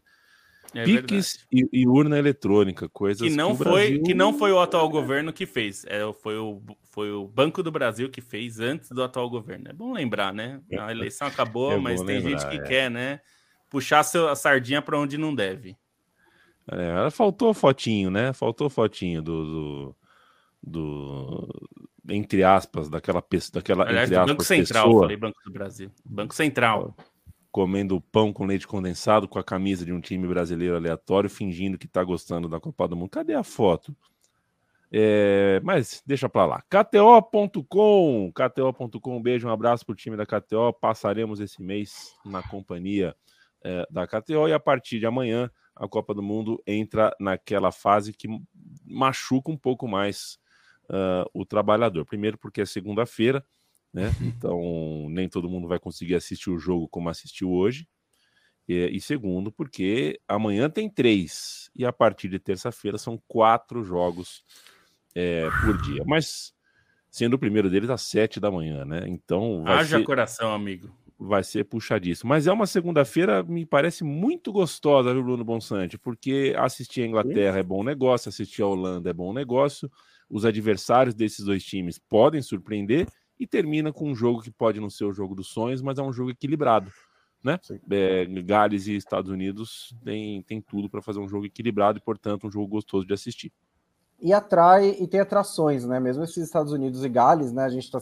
[0.74, 4.02] É Pix e, e, urna eletrônica, coisas que não que foi Brasil...
[4.02, 6.60] que não foi o atual governo que fez, é, foi, o,
[6.90, 9.68] foi o Banco do Brasil que fez antes do atual governo.
[9.68, 10.60] É bom lembrar, né?
[10.78, 12.62] A eleição acabou, é mas tem lembrar, gente que é.
[12.66, 13.20] quer, né?
[13.70, 15.76] Puxar a sardinha para onde não deve.
[16.70, 18.32] É, faltou fotinho, né?
[18.32, 19.96] Faltou fotinho do, do
[20.66, 21.48] do
[22.08, 25.90] entre aspas, daquela pessoa, daquela Aliás, entre aspas, Banco Central, pessoa, falei Banco do Brasil.
[26.04, 26.96] Banco Central.
[27.50, 31.88] Comendo pão com leite condensado com a camisa de um time brasileiro aleatório, fingindo que
[31.88, 33.10] tá gostando da Copa do Mundo.
[33.10, 33.96] Cadê a foto?
[34.92, 36.62] É, mas deixa para lá.
[36.62, 40.72] KTO.com, KTO.com, um beijo, um abraço pro time da KTO.
[40.80, 43.16] Passaremos esse mês na companhia
[43.64, 48.12] é, da KTO e a partir de amanhã a Copa do Mundo entra naquela fase
[48.12, 48.28] que
[48.84, 50.38] machuca um pouco mais
[50.90, 52.04] uh, o trabalhador.
[52.04, 53.44] Primeiro, porque é segunda-feira,
[53.92, 54.10] né?
[54.20, 57.86] Então nem todo mundo vai conseguir assistir o jogo como assistiu hoje.
[58.68, 64.44] E, e segundo, porque amanhã tem três e a partir de terça-feira são quatro jogos
[65.14, 66.02] é, por dia.
[66.04, 66.52] Mas
[67.10, 69.04] sendo o primeiro deles às sete da manhã, né?
[69.06, 70.04] Então vai Haja ser...
[70.04, 72.28] coração, amigo vai ser puxadíssimo.
[72.28, 75.98] Mas é uma segunda-feira, me parece muito gostosa, viu, Bruno Bonsante?
[75.98, 79.90] Porque assistir a Inglaterra é bom negócio, assistir a Holanda é bom negócio.
[80.28, 83.06] Os adversários desses dois times podem surpreender
[83.38, 86.02] e termina com um jogo que pode não ser o jogo dos sonhos, mas é
[86.02, 86.90] um jogo equilibrado.
[87.44, 87.58] Né?
[87.90, 92.46] É, Gales e Estados Unidos tem, tem tudo para fazer um jogo equilibrado e, portanto,
[92.46, 93.52] um jogo gostoso de assistir
[94.20, 96.00] e atrai e tem atrações, né?
[96.00, 97.64] Mesmo esses Estados Unidos e Gales, né?
[97.64, 97.98] A gente está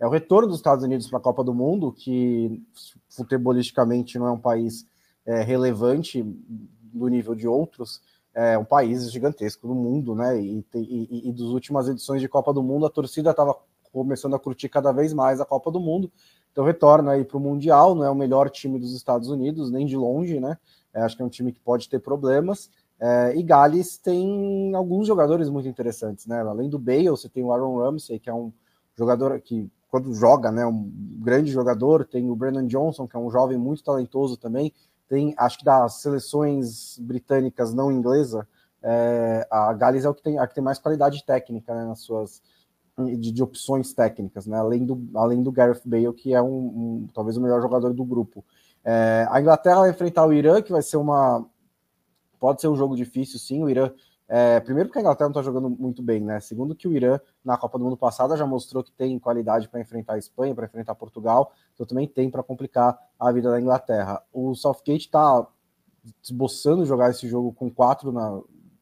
[0.00, 2.62] é o retorno dos Estados Unidos para a Copa do Mundo, que
[3.10, 4.86] futebolisticamente não é um país
[5.26, 8.00] é, relevante do nível de outros,
[8.38, 10.40] é um país gigantesco no mundo, né?
[10.40, 13.56] E, e, e das últimas edições de Copa do Mundo, a torcida estava
[13.92, 16.08] começando a curtir cada vez mais a Copa do Mundo.
[16.52, 19.84] Então retorna aí para o Mundial, não é o melhor time dos Estados Unidos, nem
[19.84, 20.56] de longe, né?
[20.94, 22.70] É, acho que é um time que pode ter problemas.
[23.00, 26.40] É, e Gales tem alguns jogadores muito interessantes, né?
[26.40, 28.52] Além do Bale, você tem o Aaron Ramsey, que é um
[28.96, 32.04] jogador que, quando joga, né, um grande jogador.
[32.04, 34.72] Tem o Brandon Johnson, que é um jovem muito talentoso também.
[35.08, 38.46] Tem, acho que das seleções britânicas não inglesa,
[38.82, 42.00] é, a Gales é o que tem, a que tem mais qualidade técnica né, nas
[42.00, 42.42] suas
[42.96, 44.58] de, de, opções técnicas, né?
[44.58, 48.04] Além do, além do Gareth Bale, que é um, um talvez o melhor jogador do
[48.04, 48.44] grupo.
[48.84, 51.46] É, a Inglaterra vai enfrentar o Irã, que vai ser uma
[52.38, 53.62] Pode ser um jogo difícil, sim.
[53.62, 53.90] O Irã,
[54.28, 56.38] é, primeiro, porque a Inglaterra não está jogando muito bem, né?
[56.38, 59.80] Segundo, que o Irã, na Copa do Mundo passada, já mostrou que tem qualidade para
[59.80, 64.22] enfrentar a Espanha, para enfrentar Portugal, então também tem para complicar a vida da Inglaterra.
[64.30, 65.46] O Southgate está
[66.22, 68.38] esboçando jogar esse jogo com quatro, na,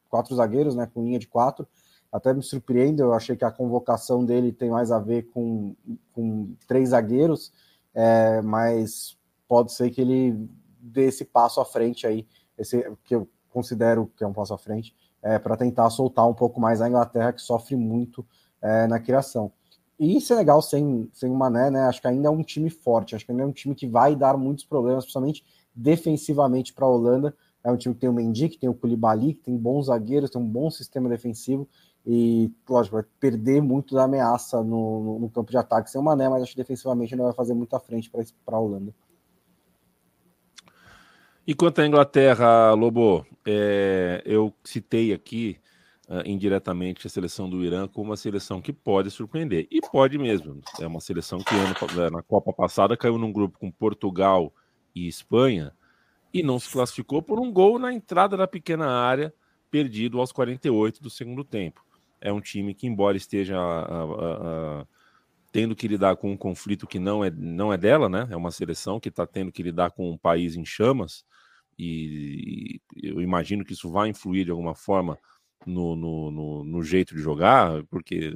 [0.09, 0.85] quatro zagueiros, né?
[0.93, 1.65] Com linha de quatro.
[2.11, 5.75] Até me surpreende, eu achei que a convocação dele tem mais a ver com,
[6.11, 7.53] com três zagueiros,
[7.93, 9.17] é, mas
[9.47, 12.27] pode ser que ele dê esse passo à frente aí,
[12.57, 16.33] esse, que eu considero que é um passo à frente, é, para tentar soltar um
[16.33, 18.25] pouco mais a Inglaterra, que sofre muito
[18.61, 19.51] é, na criação.
[19.99, 21.81] E Senegal sem, sem o Mané, né?
[21.81, 24.15] Acho que ainda é um time forte, acho que ainda é um time que vai
[24.15, 25.43] dar muitos problemas, principalmente
[25.73, 27.35] defensivamente para a Holanda.
[27.63, 30.29] É um time que tem o Mendy, que tem o Koulibaly, que tem bons zagueiros,
[30.29, 31.67] tem um bom sistema defensivo
[32.05, 36.03] e, lógico, vai perder muito da ameaça no, no, no campo de ataque sem o
[36.03, 38.93] Mané, mas acho que defensivamente não vai fazer muita frente para a Holanda.
[41.47, 45.57] E quanto à Inglaterra, Lobo, é, eu citei aqui
[46.09, 49.65] uh, indiretamente a seleção do Irã como uma seleção que pode surpreender.
[49.71, 50.59] E pode mesmo.
[50.77, 51.73] É uma seleção que ano,
[52.05, 54.53] é, na Copa passada caiu num grupo com Portugal
[54.93, 55.71] e Espanha
[56.33, 59.33] e não se classificou por um gol na entrada da pequena área,
[59.71, 61.81] perdido aos 48 do segundo tempo.
[62.19, 63.57] É um time que, embora esteja
[65.51, 68.27] tendo que lidar com um conflito que não é, não é dela, né?
[68.29, 71.25] É uma seleção que está tendo que lidar com um país em chamas
[71.77, 75.17] e eu imagino que isso vai influir de alguma forma
[75.65, 78.33] no, no, no, no, jeito de jogar, porque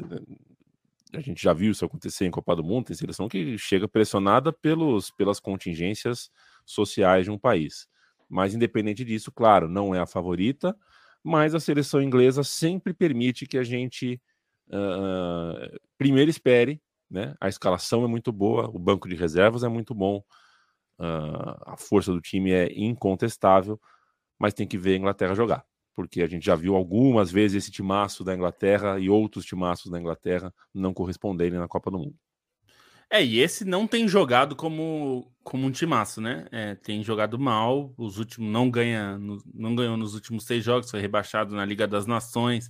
[1.13, 4.53] a gente já viu isso acontecer em Copa do Mundo, tem seleção que chega pressionada
[4.53, 6.29] pelos, pelas contingências
[6.65, 7.87] sociais de um país.
[8.29, 10.77] Mas independente disso, claro, não é a favorita,
[11.23, 14.21] mas a seleção inglesa sempre permite que a gente
[14.67, 16.81] uh, primeiro espere,
[17.11, 17.35] né?
[17.39, 20.23] A escalação é muito boa, o banco de reservas é muito bom,
[21.01, 23.81] Uh, a força do time é incontestável,
[24.37, 27.71] mas tem que ver a Inglaterra jogar, porque a gente já viu algumas vezes esse
[27.71, 32.15] timaço da Inglaterra e outros timaços da Inglaterra não corresponderem na Copa do Mundo.
[33.09, 36.45] É, e esse não tem jogado como, como um timaço, né?
[36.51, 39.17] É, tem jogado mal, os últimos não ganha,
[39.51, 42.69] não ganhou nos últimos seis jogos, foi rebaixado na Liga das Nações.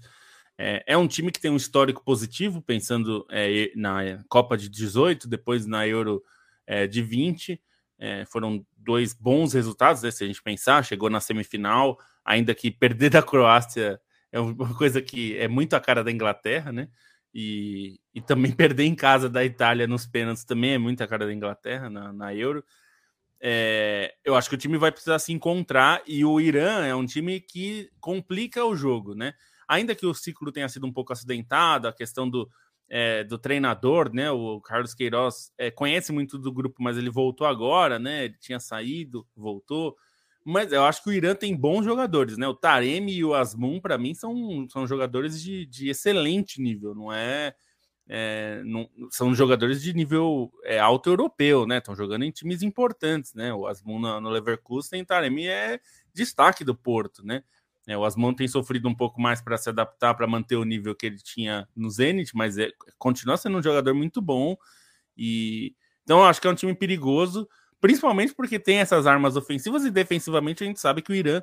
[0.57, 5.27] É, é um time que tem um histórico positivo, pensando é, na Copa de 18,
[5.27, 6.23] depois na Euro
[6.67, 7.61] é, de 20.
[7.97, 10.83] É, foram dois bons resultados, né, se a gente pensar.
[10.83, 13.99] Chegou na semifinal, ainda que perder da Croácia
[14.31, 16.87] é uma coisa que é muito a cara da Inglaterra, né?
[17.33, 21.25] E, e também perder em casa da Itália nos pênaltis também é muito a cara
[21.25, 22.63] da Inglaterra na, na Euro.
[23.39, 27.05] É, eu acho que o time vai precisar se encontrar e o Irã é um
[27.05, 29.33] time que complica o jogo, né?
[29.71, 32.49] Ainda que o ciclo tenha sido um pouco acidentado, a questão do,
[32.89, 34.29] é, do treinador, né?
[34.29, 38.25] O Carlos Queiroz é, conhece muito do grupo, mas ele voltou agora, né?
[38.25, 39.95] Ele tinha saído, voltou.
[40.43, 42.45] Mas eu acho que o Irã tem bons jogadores, né?
[42.49, 47.13] O Taremi e o Asmun, para mim, são, são jogadores de, de excelente nível, não
[47.13, 47.55] é,
[48.09, 51.77] é não, são jogadores de nível é, alto europeu, né?
[51.77, 53.53] Estão jogando em times importantes, né?
[53.53, 55.79] O Asmun no, no Leverkusen, o Taremi é
[56.13, 57.41] destaque do Porto, né?
[57.87, 60.95] É, o Asmon tem sofrido um pouco mais para se adaptar, para manter o nível
[60.95, 64.55] que ele tinha no Zenit, mas é, continua sendo um jogador muito bom.
[65.17, 67.47] E então acho que é um time perigoso,
[67.79, 71.41] principalmente porque tem essas armas ofensivas e defensivamente a gente sabe que o Irã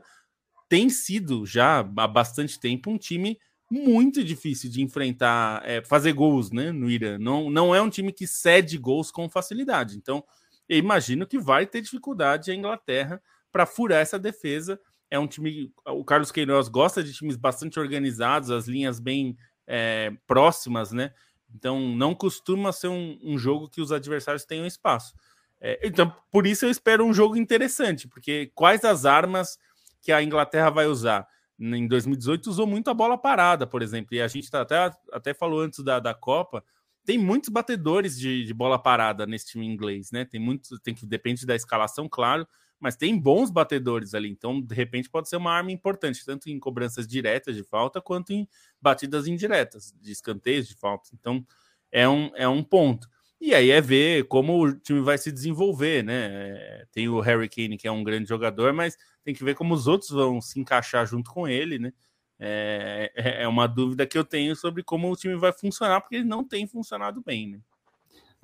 [0.68, 3.38] tem sido já há bastante tempo um time
[3.70, 7.18] muito difícil de enfrentar, é, fazer gols, né, no Irã.
[7.18, 9.96] Não, não é um time que cede gols com facilidade.
[9.96, 10.24] Então,
[10.68, 13.20] eu imagino que vai ter dificuldade a Inglaterra
[13.52, 14.80] para furar essa defesa
[15.10, 15.72] é um time.
[15.86, 19.36] O Carlos Queiroz gosta de times bastante organizados, as linhas bem
[19.66, 21.12] é, próximas, né?
[21.54, 25.14] Então não costuma ser um, um, jogo que os adversários tenham espaço.
[25.60, 29.58] É, então, por isso eu espero um jogo interessante, porque quais as armas
[30.00, 31.26] que a Inglaterra vai usar?
[31.58, 35.34] Em 2018 usou muito a bola parada, por exemplo, e a gente tá até, até
[35.34, 36.62] falou antes da, da Copa.
[37.04, 40.24] Tem muitos batedores de, de bola parada nesse time inglês, né?
[40.24, 42.46] Tem muitos, tem que depende da escalação, claro,
[42.80, 46.58] mas tem bons batedores ali, então de repente pode ser uma arma importante, tanto em
[46.58, 48.48] cobranças diretas de falta quanto em
[48.80, 51.10] batidas indiretas, de escanteios de falta.
[51.14, 51.44] Então
[51.90, 53.08] é um, é um ponto.
[53.40, 56.84] E aí é ver como o time vai se desenvolver, né?
[56.92, 59.86] Tem o Harry Kane, que é um grande jogador, mas tem que ver como os
[59.86, 61.92] outros vão se encaixar junto com ele, né?
[62.40, 66.16] É, é, é uma dúvida que eu tenho sobre como o time vai funcionar, porque
[66.16, 67.60] ele não tem funcionado bem, né?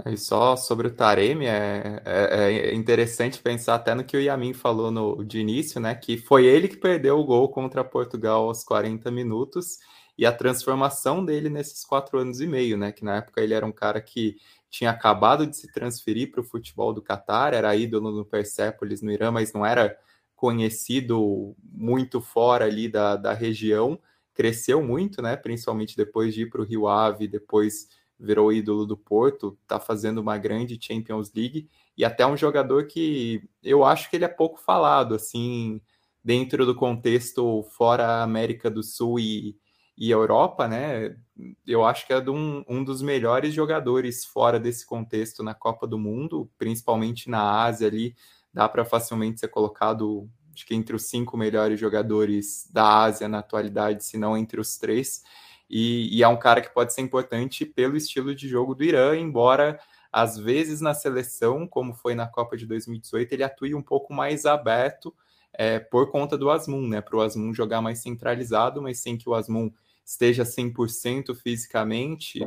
[0.06, 4.52] E só sobre o Taremi, é, é, é, interessante pensar até no que o Yamin
[4.52, 5.94] falou no, de início, né?
[5.94, 9.78] Que foi ele que perdeu o gol contra Portugal aos 40 minutos
[10.18, 12.90] e a transformação dele nesses quatro anos e meio, né?
[12.90, 14.36] Que na época ele era um cara que
[14.68, 19.12] tinha acabado de se transferir para o futebol do Catar, era ídolo no Persepolis, no
[19.12, 19.96] Irã, mas não era
[20.34, 23.96] conhecido muito fora ali da, da região.
[24.34, 25.36] Cresceu muito, né?
[25.36, 27.88] Principalmente depois de ir para o Rio Ave, depois
[28.18, 33.42] virou ídolo do Porto, está fazendo uma grande Champions League e até um jogador que
[33.62, 35.80] eu acho que ele é pouco falado assim
[36.22, 39.56] dentro do contexto fora América do Sul e,
[39.96, 41.16] e Europa, né?
[41.66, 45.98] Eu acho que é um, um dos melhores jogadores fora desse contexto na Copa do
[45.98, 48.16] Mundo, principalmente na Ásia ali,
[48.52, 53.40] dá para facilmente ser colocado acho que entre os cinco melhores jogadores da Ásia na
[53.40, 55.22] atualidade, se não entre os três.
[55.76, 59.16] E, e, é um cara que pode ser importante pelo estilo de jogo do Irã,
[59.16, 59.80] embora
[60.12, 64.46] às vezes na seleção, como foi na Copa de 2018, ele atue um pouco mais
[64.46, 65.12] aberto
[65.52, 67.00] é, por conta do Asmun, né?
[67.00, 69.68] Para o Asmun jogar mais centralizado, mas sem que o Asmun
[70.04, 72.38] esteja 100% fisicamente,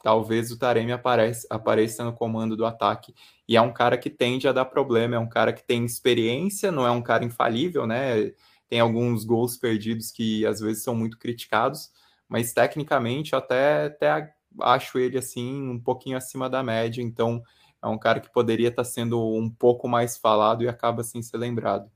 [0.00, 3.12] talvez o Taremi apareça, apareça no comando do ataque.
[3.48, 6.70] E é um cara que tende a dar problema, é um cara que tem experiência,
[6.70, 8.32] não é um cara infalível, né?
[8.68, 11.90] Tem alguns gols perdidos que às vezes são muito criticados,
[12.32, 17.42] mas tecnicamente até, até acho ele assim um pouquinho acima da média, então
[17.82, 21.36] é um cara que poderia estar sendo um pouco mais falado e acaba sem ser
[21.36, 21.90] lembrado.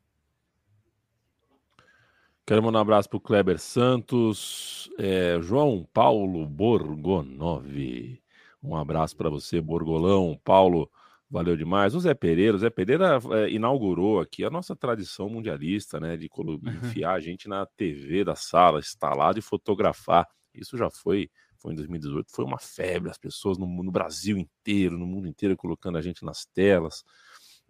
[2.44, 8.20] Quero mandar um abraço para o Kleber Santos, é, João Paulo Borgonov.
[8.62, 10.38] Um abraço para você, Borgolão.
[10.44, 10.90] Paulo,
[11.30, 11.94] valeu demais.
[11.94, 16.16] O Zé Pereira, o Zé Pereira é, inaugurou aqui a nossa tradição mundialista, né?
[16.16, 16.30] De
[16.84, 20.26] enfiar a gente na TV da sala, instalado e fotografar.
[20.54, 24.98] Isso já foi, foi em 2018, foi uma febre, as pessoas no, no Brasil inteiro,
[24.98, 27.04] no mundo inteiro, colocando a gente nas telas.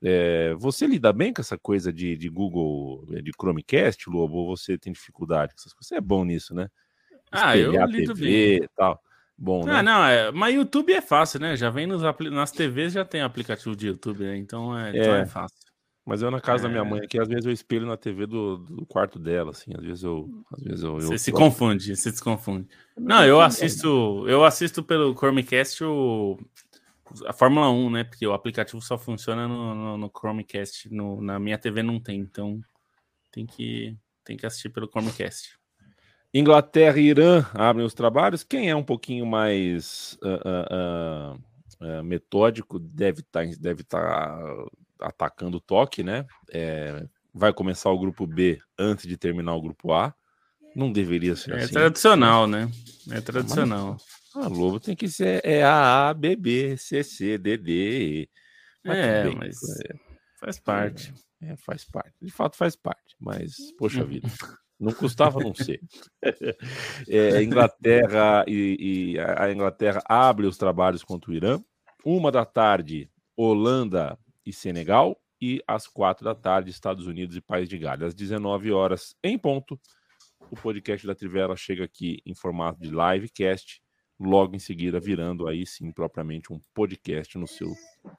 [0.02, 4.76] É, você lida bem com essa coisa de, de Google, de Chromecast, Lobo, ou você
[4.76, 5.88] tem dificuldade com essas coisas?
[5.88, 6.68] Você é bom nisso, né?
[7.32, 8.64] ah, eu lido TV bem.
[8.64, 9.02] E tal.
[9.38, 9.82] Bom, ah, né?
[9.82, 11.56] não, é, mas YouTube é fácil, né?
[11.56, 14.36] Já vem nos nas TVs, já tem aplicativo de YouTube, né?
[14.36, 15.00] Então é, é.
[15.00, 15.66] Então é fácil.
[16.06, 16.68] Mas eu na casa é...
[16.68, 19.72] da minha mãe aqui, às vezes eu espelho na TV do, do quarto dela, assim,
[19.76, 20.30] às vezes eu.
[20.52, 21.18] Às vezes eu, você eu...
[21.18, 22.68] se confunde, você se confunde.
[22.96, 26.38] Não, eu assisto, eu assisto pelo Chromecast o,
[27.26, 28.04] a Fórmula 1, né?
[28.04, 32.20] Porque o aplicativo só funciona no, no, no Chromecast, no, na minha TV não tem,
[32.20, 32.60] então
[33.32, 35.58] tem que, tem que assistir pelo Chromecast.
[36.32, 38.44] Inglaterra e Irã abrem os trabalhos.
[38.44, 44.66] Quem é um pouquinho mais uh, uh, uh, metódico deve estar tá, deve tá
[45.00, 46.26] atacando o toque, né?
[46.52, 50.14] É, vai começar o grupo B antes de terminar o grupo A.
[50.74, 51.64] Não deveria ser é assim.
[51.64, 52.70] É tradicional, né?
[53.10, 53.96] É tradicional.
[54.34, 58.28] Mas, a Lobo tem que ser é A, A, B, B, C, C, D, D.
[58.84, 59.94] Mas é, bem, mas é,
[60.38, 61.14] faz parte.
[61.40, 62.12] É, faz parte.
[62.20, 63.16] De fato faz parte.
[63.18, 64.28] Mas, poxa vida.
[64.78, 65.80] Não custava não ser.
[67.08, 71.60] É, Inglaterra e, e, a Inglaterra abre os trabalhos contra o Irã.
[72.04, 75.18] Uma da tarde, Holanda e Senegal.
[75.40, 78.08] E às quatro da tarde, Estados Unidos e País de Gales.
[78.08, 79.78] Às 19 horas, em ponto,
[80.50, 83.82] o podcast da Trivela chega aqui em formato de livecast,
[84.18, 87.70] logo em seguida virando aí sim propriamente um podcast no seu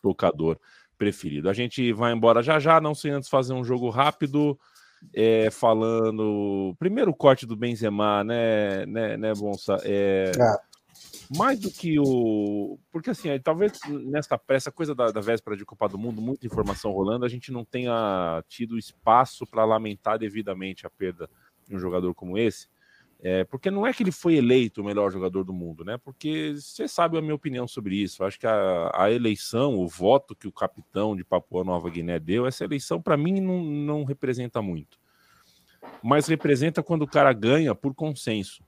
[0.02, 0.60] tocador
[0.98, 1.50] preferido.
[1.50, 4.60] A gente vai embora já já, não sem antes fazer um jogo rápido
[5.14, 6.76] é, falando.
[6.80, 9.78] Primeiro corte do Benzema, né, né, né Bonsa?
[9.84, 10.68] É, é.
[11.36, 12.80] Mais do que o.
[12.92, 13.74] Porque assim, talvez
[14.06, 17.52] nessa essa coisa da, da véspera de Copa do Mundo, muita informação rolando, a gente
[17.52, 21.30] não tenha tido espaço para lamentar devidamente a perda
[21.68, 22.68] de um jogador como esse.
[23.20, 25.98] É, porque não é que ele foi eleito o melhor jogador do mundo, né?
[25.98, 28.22] Porque você sabe a minha opinião sobre isso.
[28.22, 32.20] Eu acho que a, a, eleição, o voto que o capitão de Papua Nova Guiné
[32.20, 35.00] deu, essa eleição para mim não, não representa muito.
[36.04, 38.64] Mas representa quando o cara ganha por consenso.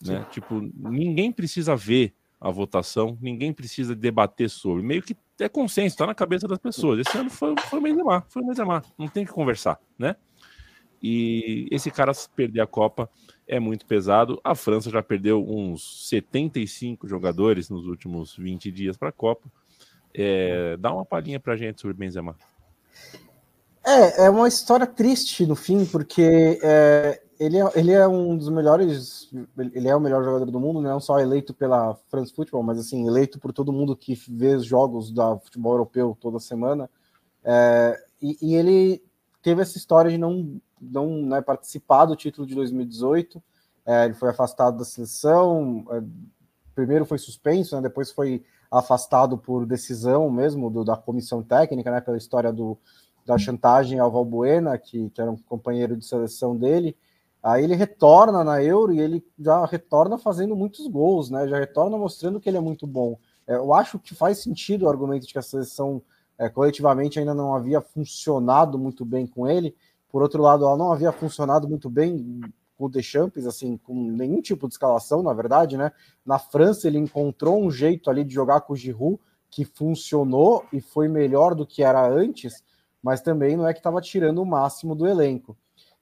[0.00, 0.26] Né?
[0.30, 4.82] Tipo, ninguém precisa ver a votação, ninguém precisa debater sobre.
[4.82, 7.00] Meio que é consenso, está na cabeça das pessoas.
[7.00, 8.82] Esse ano foi, foi o Benzema, foi o Benzema.
[8.98, 10.16] Não tem que conversar, né?
[11.06, 13.10] E esse cara perder a Copa
[13.46, 14.40] é muito pesado.
[14.42, 19.46] A França já perdeu uns 75 jogadores nos últimos 20 dias para a Copa.
[20.14, 22.34] É, dá uma palhinha para a gente sobre Benzema.
[23.84, 28.48] É, é uma história triste no fim, porque é, ele, é, ele é um dos
[28.48, 29.30] melhores,
[29.74, 33.06] ele é o melhor jogador do mundo, não só eleito pela France Football, mas assim,
[33.06, 36.88] eleito por todo mundo que vê os jogos da futebol europeu toda semana.
[37.44, 39.02] É, e, e ele
[39.42, 43.42] teve essa história de não não né, participar do título de 2018.
[43.86, 45.84] É, ele foi afastado da seleção.
[45.90, 46.02] É,
[46.74, 52.00] primeiro foi suspenso, né, depois foi afastado por decisão mesmo do, da comissão técnica, né,
[52.00, 52.76] pela história do,
[53.24, 56.96] da chantagem ao Valbuena, que, que era um companheiro de seleção dele.
[57.42, 61.46] Aí ele retorna na Euro e ele já retorna fazendo muitos gols, né?
[61.46, 63.18] Já retorna mostrando que ele é muito bom.
[63.46, 66.02] É, eu acho que faz sentido o argumento de que a seleção
[66.38, 69.76] é, coletivamente ainda não havia funcionado muito bem com ele,
[70.14, 72.40] por outro lado, ela não havia funcionado muito bem
[72.76, 75.90] com o Deschamps, assim, com nenhum tipo de escalação, na verdade, né?
[76.24, 79.18] Na França, ele encontrou um jeito ali de jogar com o Giroud
[79.50, 82.62] que funcionou e foi melhor do que era antes,
[83.02, 85.56] mas também não é que estava tirando o máximo do elenco.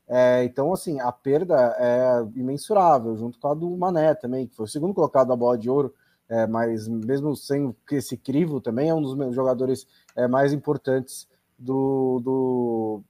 [0.06, 4.66] É, então, assim, a perda é imensurável, junto com a do Mané também, que foi
[4.66, 5.94] o segundo colocado da bola de ouro,
[6.28, 11.26] é, mas mesmo sem esse crivo, também é um dos jogadores é, mais importantes
[11.58, 13.02] do, do,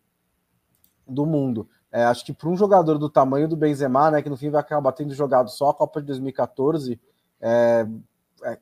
[1.07, 1.69] do mundo.
[1.91, 4.61] É, acho que para um jogador do tamanho do Benzema, né, que no fim vai
[4.61, 6.99] acabar tendo jogado só a Copa de 2014,
[7.41, 7.87] é,
[8.45, 8.59] é,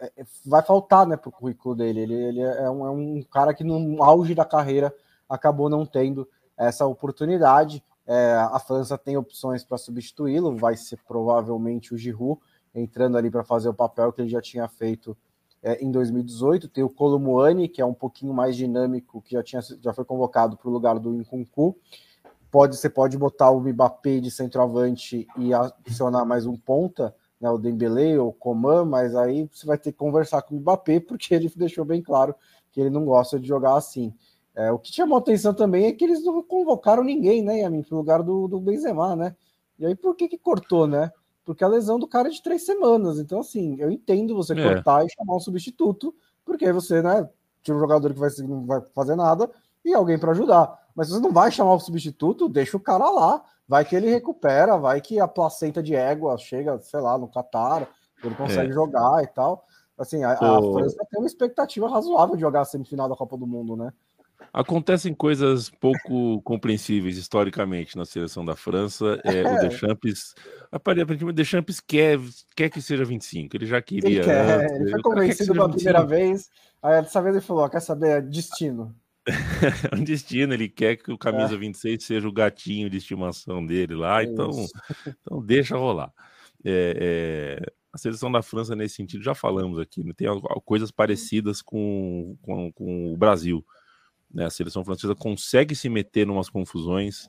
[0.00, 2.00] é, vai faltar né, para o currículo dele.
[2.00, 4.94] Ele, ele é, um, é, um, cara que no auge da carreira
[5.28, 7.84] acabou não tendo essa oportunidade.
[8.06, 12.40] É, a França tem opções para substituí-lo, vai ser provavelmente o Giroud
[12.74, 15.16] entrando ali para fazer o papel que ele já tinha feito
[15.62, 16.68] é, em 2018.
[16.68, 20.56] Tem o Colomuani, que é um pouquinho mais dinâmico, que já, tinha, já foi convocado
[20.56, 21.76] para o lugar do Nkunku.
[22.50, 27.56] Pode, você pode botar o Mbappé de centroavante e adicionar mais um ponta, né, o
[27.56, 31.34] Dembele ou o Coman, mas aí você vai ter que conversar com o Mbappé, porque
[31.34, 32.34] ele deixou bem claro
[32.70, 34.12] que ele não gosta de jogar assim.
[34.54, 37.94] É, o que chamou atenção também é que eles não convocaram ninguém, né, Yamin, para
[37.94, 39.34] o lugar do, do Benzema, né?
[39.78, 41.10] E aí por que que cortou, né?
[41.44, 43.18] Porque a lesão do cara é de três semanas.
[43.18, 44.74] Então, assim, eu entendo você é.
[44.74, 46.14] cortar e chamar um substituto,
[46.44, 47.28] porque aí você, né,
[47.62, 49.50] tinha um jogador que vai, não vai fazer nada
[49.84, 50.80] e alguém para ajudar.
[50.94, 53.42] Mas você não vai chamar o substituto, deixa o cara lá.
[53.66, 57.88] Vai que ele recupera, vai que a placenta de égua chega, sei lá, no Qatar,
[58.22, 58.74] ele consegue é.
[58.74, 59.64] jogar e tal.
[59.96, 63.46] Assim, a, a França tem uma expectativa razoável de jogar a semifinal da Copa do
[63.46, 63.92] Mundo, né?
[64.52, 69.20] Acontecem coisas pouco compreensíveis historicamente na seleção da França.
[69.24, 70.34] É, o Deschamps,
[70.70, 72.18] aparentemente, o Deschamps quer,
[72.54, 73.56] quer que seja 25.
[73.56, 74.10] Ele já queria.
[74.10, 76.50] Ele, quer, antes, ele foi convencido pela primeira vez.
[76.82, 78.08] Aí dessa vez ele falou: quer saber?
[78.08, 78.94] É destino.
[79.90, 81.58] é um destino, ele quer que o camisa é.
[81.58, 84.50] 26 seja o gatinho de estimação dele lá, então,
[85.06, 86.12] então deixa rolar.
[86.64, 90.26] É, é, a seleção da França, nesse sentido, já falamos aqui, né, tem
[90.64, 93.64] coisas parecidas com, com, com o Brasil.
[94.32, 94.44] Né?
[94.44, 97.28] A seleção francesa consegue se meter em umas confusões.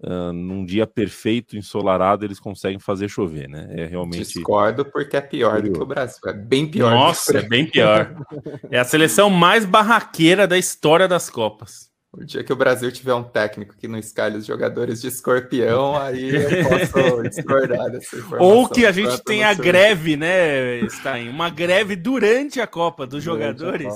[0.00, 3.68] Uh, num dia perfeito, ensolarado, eles conseguem fazer chover, né?
[3.70, 4.24] É realmente.
[4.24, 6.18] Discordo porque é pior do que o Brasil.
[6.26, 6.90] É bem pior.
[6.90, 8.12] Nossa, é bem pior.
[8.72, 11.94] é a seleção mais barraqueira da história das Copas.
[12.16, 15.96] O dia que o Brasil tiver um técnico que não escalhe os jogadores de escorpião,
[15.96, 18.56] aí eu posso discordar dessa informação.
[18.56, 21.28] Ou que a gente tenha greve, né, Stein?
[21.28, 23.94] Uma greve durante a Copa dos durante jogadores.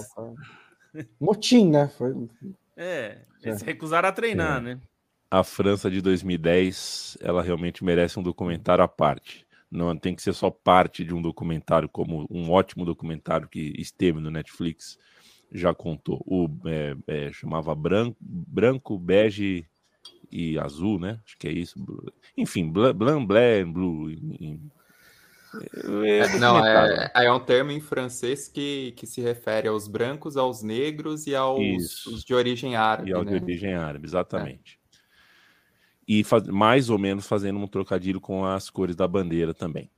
[1.20, 1.88] Motim, né?
[1.88, 2.14] Foi...
[2.76, 3.66] É, eles é.
[3.66, 4.60] recusaram a treinar, é.
[4.60, 4.80] né?
[5.30, 9.46] a França de 2010, ela realmente merece um documentário à parte.
[9.70, 14.18] Não tem que ser só parte de um documentário, como um ótimo documentário que esteve
[14.18, 14.98] no Netflix
[15.52, 16.22] já contou.
[16.26, 19.66] O é, é, chamava branco, branco, bege
[20.30, 21.20] e azul, né?
[21.24, 21.74] Acho que é isso.
[22.36, 23.26] Enfim, blanc, blanc,
[23.70, 24.10] blue.
[24.10, 24.14] É,
[26.04, 30.62] é, não, é, é um termo em francês que, que se refere aos brancos, aos
[30.62, 33.10] negros e aos de origem árabe.
[33.10, 33.38] E aos né?
[33.38, 34.78] de origem árabe, exatamente.
[34.84, 34.98] É.
[36.06, 39.90] E faz, mais ou menos fazendo um trocadilho com as cores da bandeira também.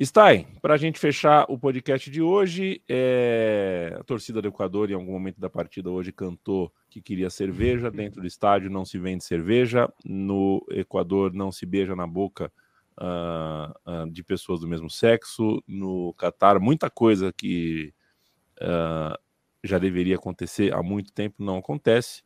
[0.00, 3.96] Stein, para a gente fechar o podcast de hoje, é...
[3.98, 7.90] a torcida do Equador, em algum momento da partida hoje, cantou que queria cerveja.
[7.90, 9.88] Dentro do estádio não se vende cerveja.
[10.04, 12.52] No Equador não se beija na boca
[12.98, 15.62] uh, uh, de pessoas do mesmo sexo.
[15.66, 17.92] No Catar, muita coisa que
[18.60, 19.18] uh,
[19.62, 22.22] já deveria acontecer há muito tempo não acontece.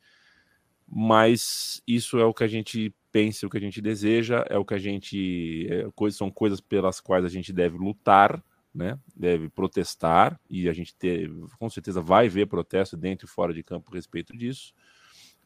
[0.86, 4.64] Mas isso é o que a gente pense o que a gente deseja, é o
[4.64, 5.66] que a gente.
[5.70, 8.42] É, são coisas pelas quais a gente deve lutar,
[8.74, 8.98] né?
[9.16, 13.62] deve protestar, e a gente ter, com certeza vai ver protesto dentro e fora de
[13.62, 14.72] campo a respeito disso.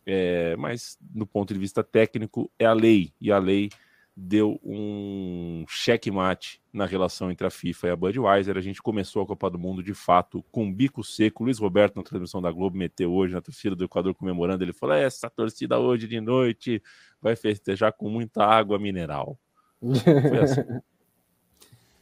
[0.05, 3.71] É, mas, do ponto de vista técnico, é a lei, e a lei
[4.17, 8.57] deu um checkmate na relação entre a FIFA e a Budweiser.
[8.57, 11.45] A gente começou a Copa do Mundo de fato com um bico seco.
[11.45, 14.63] Luiz Roberto, na transmissão da Globo, meteu hoje na torcida do Equador comemorando.
[14.63, 16.83] Ele falou: essa torcida hoje de noite
[17.21, 19.39] vai festejar com muita água mineral.
[19.81, 20.63] Foi assim.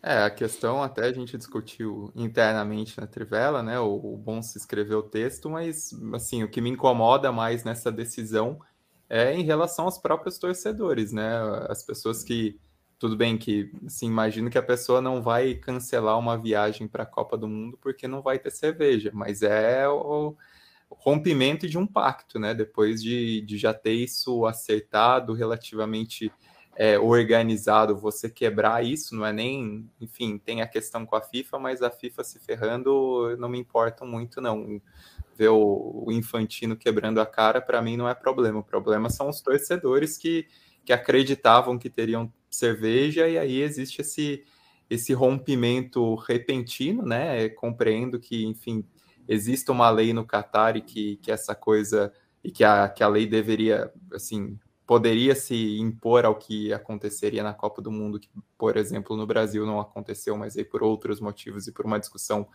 [0.03, 3.79] É, a questão até a gente discutiu internamente na Trivela, né?
[3.79, 7.93] O, o Bom se escreveu o texto, mas assim, o que me incomoda mais nessa
[7.93, 8.59] decisão
[9.11, 11.29] é em relação aos próprios torcedores, né?
[11.69, 12.59] As pessoas que
[12.99, 17.07] tudo bem que assim, imagino que a pessoa não vai cancelar uma viagem para a
[17.07, 20.37] Copa do Mundo porque não vai ter cerveja, mas é o,
[20.91, 22.53] rompimento de um pacto, né?
[22.55, 26.33] Depois de, de já ter isso acertado, relativamente
[26.81, 31.59] é, organizado, você quebrar isso, não é nem, enfim, tem a questão com a FIFA,
[31.59, 34.81] mas a FIFA se ferrando não me importa muito, não.
[35.37, 38.61] Ver o, o Infantino quebrando a cara, para mim, não é problema.
[38.61, 40.47] O problema são os torcedores que,
[40.83, 44.43] que acreditavam que teriam cerveja, e aí existe esse,
[44.89, 47.51] esse rompimento repentino, né?
[47.51, 48.87] Compreendo que, enfim,
[49.29, 52.11] exista uma lei no Catar e que, que essa coisa
[52.43, 54.59] e que a, que a lei deveria, assim,
[54.91, 58.29] poderia se impor ao que aconteceria na Copa do Mundo, que,
[58.59, 62.49] por exemplo, no Brasil não aconteceu, mas aí por outros motivos e por uma discussão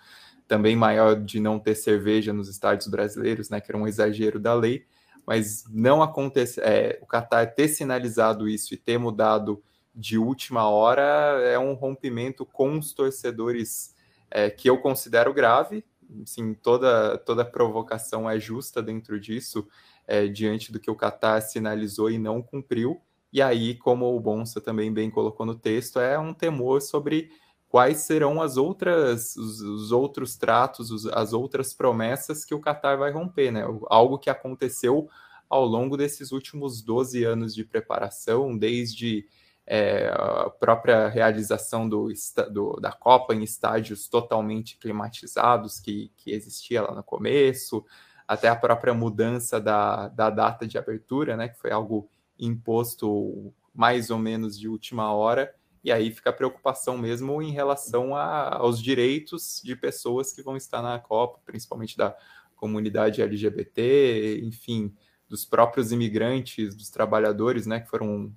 [0.46, 4.54] também maior de não ter cerveja nos estádios brasileiros, né, que era um exagero da
[4.54, 4.86] lei,
[5.26, 9.64] mas não acontece, é, o Qatar ter sinalizado isso e ter mudado
[9.96, 13.96] de última hora é um rompimento com os torcedores
[14.30, 15.86] é, que eu considero grave,
[16.26, 19.66] sim, toda, toda provocação é justa dentro disso,
[20.08, 23.02] é, diante do que o Qatar sinalizou e não cumpriu.
[23.32, 27.30] E aí, como o Bonsa também bem colocou no texto, é um temor sobre
[27.68, 32.98] quais serão as outras, os, os outros tratos, os, as outras promessas que o Qatar
[32.98, 33.64] vai romper, né?
[33.88, 35.10] Algo que aconteceu
[35.50, 39.28] ao longo desses últimos 12 anos de preparação, desde
[39.68, 42.08] é, a própria realização do,
[42.52, 47.84] do, da Copa em estádios totalmente climatizados que, que existia lá no começo,
[48.28, 52.10] até a própria mudança da, da data de abertura, né, que foi algo
[52.40, 55.54] imposto mais ou menos de última hora,
[55.84, 60.58] e aí fica a preocupação mesmo em relação a, aos direitos de pessoas que vão
[60.58, 62.16] estar na Copa, principalmente da
[62.56, 64.96] comunidade LGBT, enfim,
[65.30, 68.34] dos próprios imigrantes, dos trabalhadores, né, que foram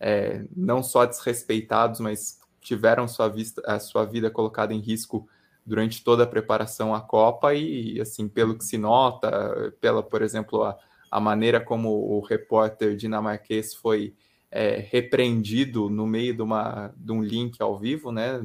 [0.00, 5.28] é, não só desrespeitados, mas tiveram sua, vista, a sua vida colocada em risco
[5.68, 10.64] durante toda a preparação à Copa e, assim, pelo que se nota, pela, por exemplo,
[10.64, 10.74] a,
[11.10, 14.14] a maneira como o repórter dinamarquês foi
[14.50, 18.40] é, repreendido no meio de, uma, de um link ao vivo, né?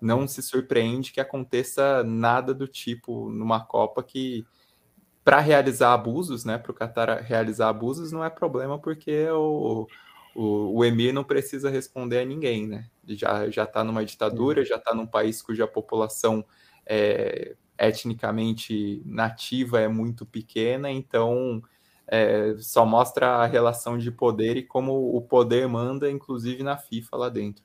[0.00, 4.44] Não se surpreende que aconteça nada do tipo numa Copa que,
[5.22, 6.58] para realizar abusos, né?
[6.58, 9.86] Para o Qatar realizar abusos não é problema, porque o,
[10.38, 12.86] o, o Emir não precisa responder a ninguém, né?
[13.04, 16.44] Já já está numa ditadura, já está num país cuja população
[16.86, 21.60] é, etnicamente nativa é muito pequena, então
[22.06, 27.16] é, só mostra a relação de poder e como o poder manda, inclusive na FIFA
[27.16, 27.64] lá dentro.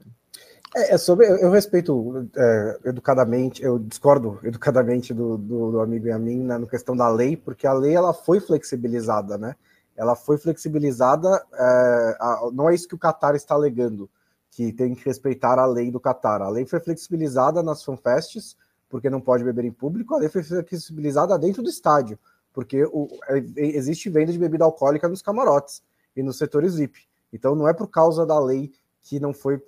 [0.76, 6.08] É, é sobre, eu, eu respeito é, educadamente, eu discordo educadamente do, do, do amigo
[6.08, 9.56] Yamin na no questão da lei, porque a lei ela foi flexibilizada, né?
[9.96, 11.44] Ela foi flexibilizada.
[11.54, 14.10] É, a, não é isso que o Qatar está alegando,
[14.52, 16.42] que tem que respeitar a lei do Qatar.
[16.42, 18.56] A lei foi flexibilizada nas fanfests,
[18.90, 22.20] porque não pode beber em público, a lei foi flexibilizada dentro do estádio,
[22.54, 25.82] porque o, é, existe venda de bebida alcoólica nos camarotes.
[26.16, 27.08] e nos setores VIP.
[27.32, 28.72] Então não é por causa da lei
[29.02, 29.60] que não foi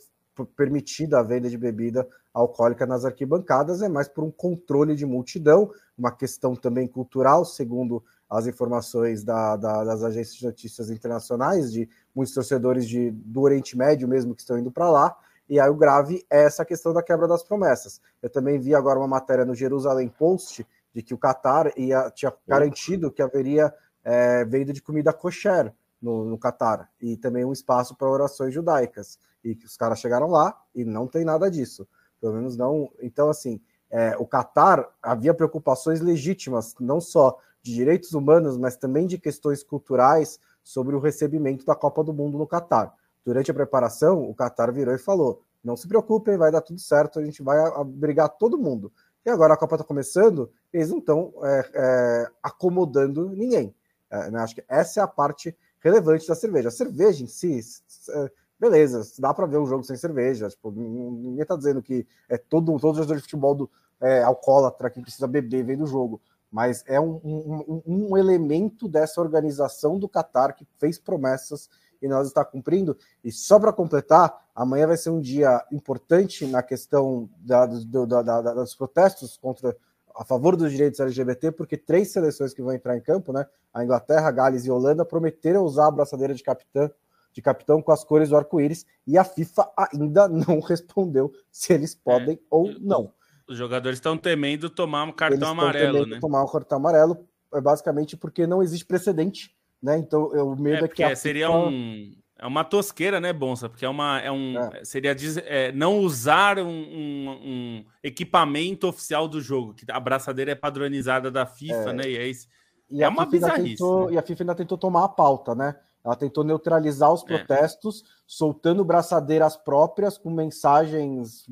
[0.55, 5.71] permitida a venda de bebida alcoólica nas arquibancadas, é mais por um controle de multidão,
[5.97, 11.89] uma questão também cultural, segundo as informações da, da, das agências de notícias internacionais, de
[12.13, 15.15] muitos torcedores de, do Oriente Médio mesmo que estão indo para lá,
[15.47, 18.01] e aí o grave é essa questão da quebra das promessas.
[18.21, 22.34] Eu também vi agora uma matéria no Jerusalém Post de que o Qatar ia, tinha
[22.47, 23.73] garantido que haveria
[24.03, 29.19] é, venda de comida kosher no, no Qatar, e também um espaço para orações judaicas.
[29.43, 31.88] E que os caras chegaram lá e não tem nada disso.
[32.19, 32.91] Pelo menos não.
[32.99, 33.61] Então, assim,
[33.91, 39.63] é, o Qatar havia preocupações legítimas, não só de direitos humanos, mas também de questões
[39.63, 42.93] culturais sobre o recebimento da Copa do Mundo no Catar.
[43.26, 47.20] Durante a preparação, o Catar virou e falou: não se preocupem, vai dar tudo certo,
[47.20, 48.93] a gente vai abrigar todo mundo.
[49.26, 53.74] E agora a Copa está começando, eles não estão é, é, acomodando ninguém.
[54.11, 54.41] É, né?
[54.41, 56.68] Acho que essa é a parte relevante da cerveja.
[56.68, 57.61] A cerveja em si,
[58.09, 60.49] é, beleza, dá para ver um jogo sem cerveja.
[60.49, 65.01] Tipo, ninguém está dizendo que é todo, todo jogador de futebol do, é, alcoólatra que
[65.01, 66.22] precisa beber vem do jogo
[66.52, 71.70] mas é um, um, um, elemento dessa organização do Qatar que fez promessas
[72.02, 72.98] e nós está cumprindo.
[73.24, 78.22] E só para completar, amanhã vai ser um dia importante na questão da, do, da,
[78.22, 79.76] da, dos protestos contra
[80.16, 83.46] a favor dos direitos LGBT, porque três seleções que vão entrar em campo, né?
[83.74, 86.89] A Inglaterra, Gales e Holanda prometeram usar a braçadeira de capitão,
[87.34, 91.93] de capitão com as cores do arco-íris e a FIFA ainda não respondeu se eles
[91.93, 93.12] podem é, ou não.
[93.48, 96.20] Os jogadores estão temendo tomar um cartão amarelo, né?
[96.20, 97.18] Tomar um cartão amarelo,
[97.54, 99.98] é basicamente porque não existe precedente, né?
[99.98, 101.60] Então, o medo é, é que a seria FIFA...
[101.60, 103.70] um é uma tosqueira, né, Bonsa?
[103.70, 104.84] Porque é uma é um é.
[104.84, 105.16] seria
[105.46, 111.32] é, não usar um, um, um, equipamento oficial do jogo, que a braçadeira é padronizada
[111.32, 111.93] da FIFA, é.
[111.93, 112.04] né?
[112.10, 112.48] E é isso.
[112.89, 113.78] E é uma bizarrice.
[113.78, 114.14] Tentou, né?
[114.14, 115.76] E a FIFA ainda tentou tomar a pauta, né?
[116.04, 117.26] Ela tentou neutralizar os é.
[117.26, 121.46] protestos, soltando braçadeiras próprias com mensagens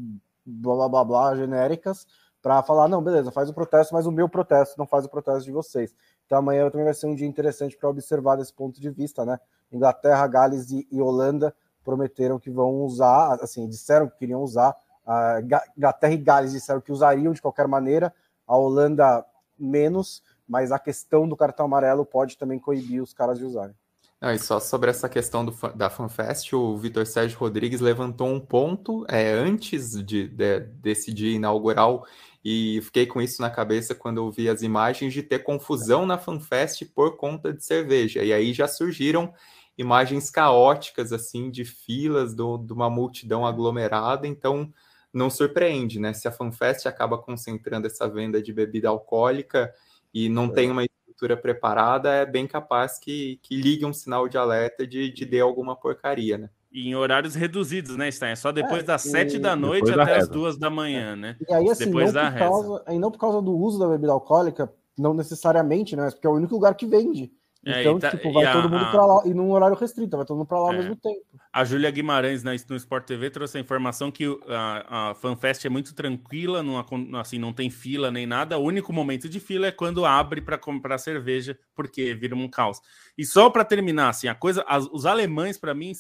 [0.46, 2.06] blá blá blá, blá genéricas
[2.44, 5.46] para falar, não, beleza, faz o protesto, mas o meu protesto não faz o protesto
[5.46, 5.96] de vocês.
[6.26, 9.40] Então amanhã também vai ser um dia interessante para observar desse ponto de vista, né?
[9.72, 14.76] Inglaterra, Gales e, e, Holanda prometeram que vão usar, assim, disseram que queriam usar,
[15.08, 15.40] a
[15.78, 18.14] Inglaterra e Gales disseram que usariam de qualquer maneira,
[18.46, 19.26] a Holanda
[19.58, 23.76] menos, mas a questão do cartão amarelo pode também coibir os caras de usarem.
[24.24, 28.40] Não, e só sobre essa questão do, da FanFest, o Vitor Sérgio Rodrigues levantou um
[28.40, 32.08] ponto é, antes de, de, desse dia inaugural,
[32.42, 36.18] e fiquei com isso na cabeça quando eu vi as imagens de ter confusão na
[36.18, 38.24] FanFest por conta de cerveja.
[38.24, 39.34] E aí já surgiram
[39.78, 44.72] imagens caóticas, assim, de filas do, de uma multidão aglomerada, então
[45.12, 46.14] não surpreende, né?
[46.14, 49.74] Se a FanFest acaba concentrando essa venda de bebida alcoólica
[50.14, 50.52] e não é.
[50.52, 55.12] tem uma estrutura preparada, é bem capaz que, que ligue um sinal de alerta de,
[55.12, 56.50] de dê alguma porcaria, né?
[56.72, 58.32] E em horários reduzidos, né, Stein?
[58.32, 61.38] É só depois é, das sete da noite até as duas da manhã, né?
[61.48, 64.12] E aí, assim, depois não, por causa, e não por causa do uso da bebida
[64.12, 66.10] alcoólica, não necessariamente, né?
[66.10, 67.32] Porque é o único lugar que vende.
[67.66, 70.26] É, então, tá, tipo, vai todo mundo a, para lá, e num horário restrito, vai
[70.26, 71.22] todo mundo para lá é, ao mesmo tempo.
[71.52, 75.70] A Júlia Guimarães, né, no Sport TV, trouxe a informação que a, a FanFest é
[75.70, 76.78] muito tranquila, não,
[77.18, 78.58] assim, não tem fila nem nada.
[78.58, 82.82] O único momento de fila é quando abre para comprar cerveja, porque vira um caos.
[83.18, 85.94] E só para terminar, assim, a coisa, as, os alemães, para mim,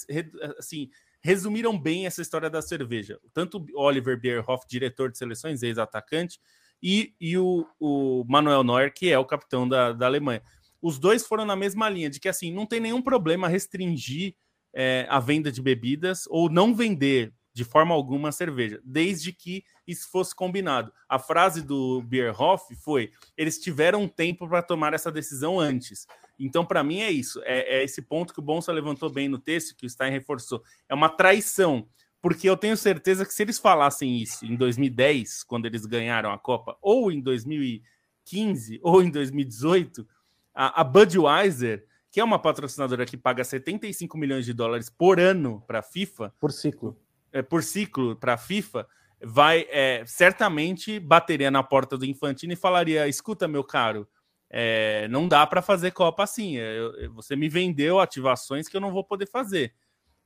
[0.57, 0.89] assim,
[1.21, 3.17] resumiram bem essa história da cerveja.
[3.33, 6.41] Tanto Oliver Bierhoff, diretor de seleções, ex-atacante,
[6.81, 10.41] e, e o, o Manuel Neuer, que é o capitão da, da Alemanha
[10.83, 14.35] os dois foram na mesma linha, de que assim, não tem nenhum problema restringir
[14.73, 19.63] é, a venda de bebidas ou não vender de forma alguma a cerveja, desde que
[19.87, 20.91] isso fosse combinado.
[21.07, 26.05] A frase do Bierhoff foi: eles tiveram tempo para tomar essa decisão antes.
[26.37, 27.39] Então, para mim, é isso.
[27.45, 30.63] É, é, esse ponto que o Bonsa levantou bem no texto, que o Stein reforçou.
[30.89, 31.87] É uma traição.
[32.21, 36.39] Porque eu tenho certeza que se eles falassem isso em 2010, quando eles ganharam a
[36.39, 40.07] Copa, ou em 2015, ou em 2018,
[40.53, 45.63] a, a Budweiser, que é uma patrocinadora que paga 75 milhões de dólares por ano
[45.65, 46.33] para a FIFA.
[46.39, 46.97] Por ciclo.
[47.31, 48.87] É, por ciclo para a FIFA,
[49.21, 54.07] vai é, certamente bateria na porta do Infantino e falaria: escuta, meu caro,
[54.49, 56.57] é, não dá para fazer Copa assim.
[56.59, 59.73] É, eu, você me vendeu ativações que eu não vou poder fazer.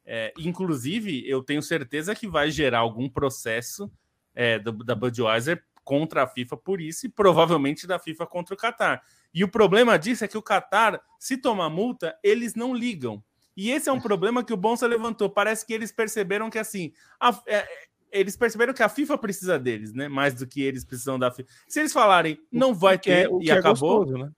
[0.06, 3.92] É, inclusive, eu tenho certeza que vai gerar algum processo
[4.36, 8.58] é, do, da Budweiser contra a FIFA por isso e provavelmente da FIFA contra o
[8.58, 9.02] Qatar.
[9.38, 13.24] E o problema disso é que o Qatar, se tomar multa, eles não ligam.
[13.56, 15.30] E esse é um problema que o Bonsa levantou.
[15.30, 17.68] Parece que eles perceberam que assim, a, é,
[18.12, 20.08] eles perceberam que a FIFA precisa deles, né?
[20.08, 21.48] Mais do que eles precisam da FIFA.
[21.68, 24.32] Se eles falarem não vai ter é, e é acabou, gostoso, né?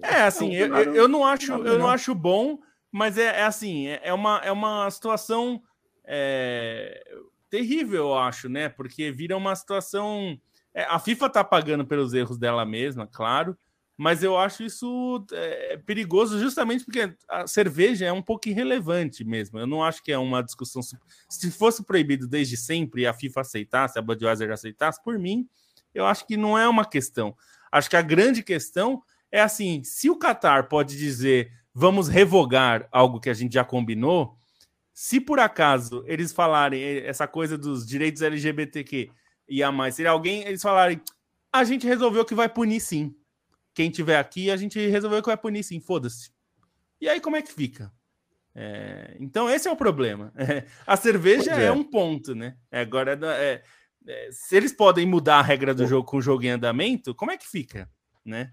[0.00, 2.56] É assim, eu, eu, eu, não acho, eu não acho bom
[2.92, 5.60] Mas é, é assim, é, é, uma, é uma situação
[6.04, 7.02] é,
[7.50, 8.68] terrível, eu acho, né?
[8.68, 10.38] Porque vira uma situação.
[10.72, 13.58] É, a FIFA tá pagando pelos erros dela mesma, claro,
[13.98, 19.58] mas eu acho isso é, perigoso justamente porque a cerveja é um pouco irrelevante mesmo.
[19.58, 20.80] Eu não acho que é uma discussão.
[21.28, 25.48] Se fosse proibido desde sempre e a FIFA aceitasse, a Budweiser aceitasse, por mim,
[25.92, 27.36] eu acho que não é uma questão.
[27.72, 29.02] Acho que a grande questão
[29.32, 34.36] é assim: se o Qatar pode dizer vamos revogar algo que a gente já combinou,
[34.92, 39.10] se por acaso eles falarem essa coisa dos direitos LGBTQ
[39.48, 41.00] e a mais, se alguém eles falarem,
[41.52, 43.14] a gente resolveu que vai punir sim.
[43.78, 46.32] Quem tiver aqui, a gente resolveu que vai punir sim, foda-se.
[47.00, 47.92] E aí como é que fica?
[48.52, 50.32] É, então esse é o problema.
[50.36, 51.66] É, a cerveja é.
[51.66, 51.70] é.
[51.70, 52.56] um ponto, né?
[52.72, 53.62] É, agora é,
[54.04, 57.30] é, se eles podem mudar a regra do jogo com o jogo em andamento, como
[57.30, 57.88] é que fica,
[58.24, 58.50] né?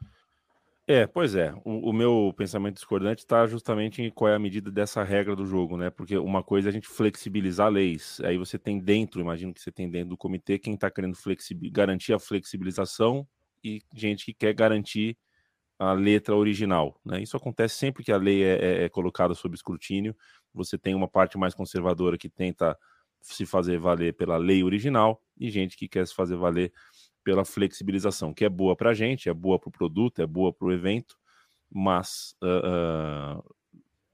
[0.88, 1.52] É, pois é.
[1.65, 5.47] O, o meu pensamento discordante está justamente em qual é a medida dessa regra do
[5.47, 5.89] jogo, né?
[5.89, 8.22] Porque uma coisa é a gente flexibilizar leis.
[8.23, 11.18] Aí você tem dentro, imagino que você tem dentro do comitê quem está querendo
[11.72, 13.27] garantir a flexibilização
[13.65, 15.17] e gente que quer garantir
[15.79, 16.99] a letra original.
[17.03, 17.21] Né?
[17.21, 20.15] Isso acontece sempre que a lei é, é, é colocada sob escrutínio.
[20.53, 22.77] Você tem uma parte mais conservadora que tenta
[23.21, 26.71] se fazer valer pela lei original e gente que quer se fazer valer
[27.23, 30.53] pela flexibilização, que é boa para a gente, é boa para o produto, é boa
[30.53, 31.17] para o evento,
[31.71, 33.55] mas uh, uh,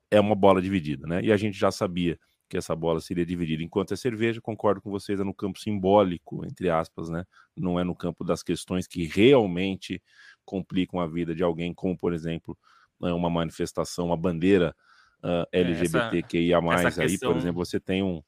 [0.10, 1.22] é uma bola dividida, né?
[1.22, 2.18] E a gente já sabia
[2.52, 3.64] que essa bola seria dividida.
[3.64, 7.23] Enquanto é cerveja, concordo com vocês, é no campo simbólico, entre aspas, né?
[7.56, 10.03] Não é no campo das questões que realmente
[10.44, 12.57] complicam a vida de alguém, como, por exemplo,
[12.99, 14.76] né, uma manifestação, uma bandeira
[15.23, 17.30] uh, LGBTQIA+, essa, essa questão...
[17.30, 18.22] aí, por exemplo, você tem um,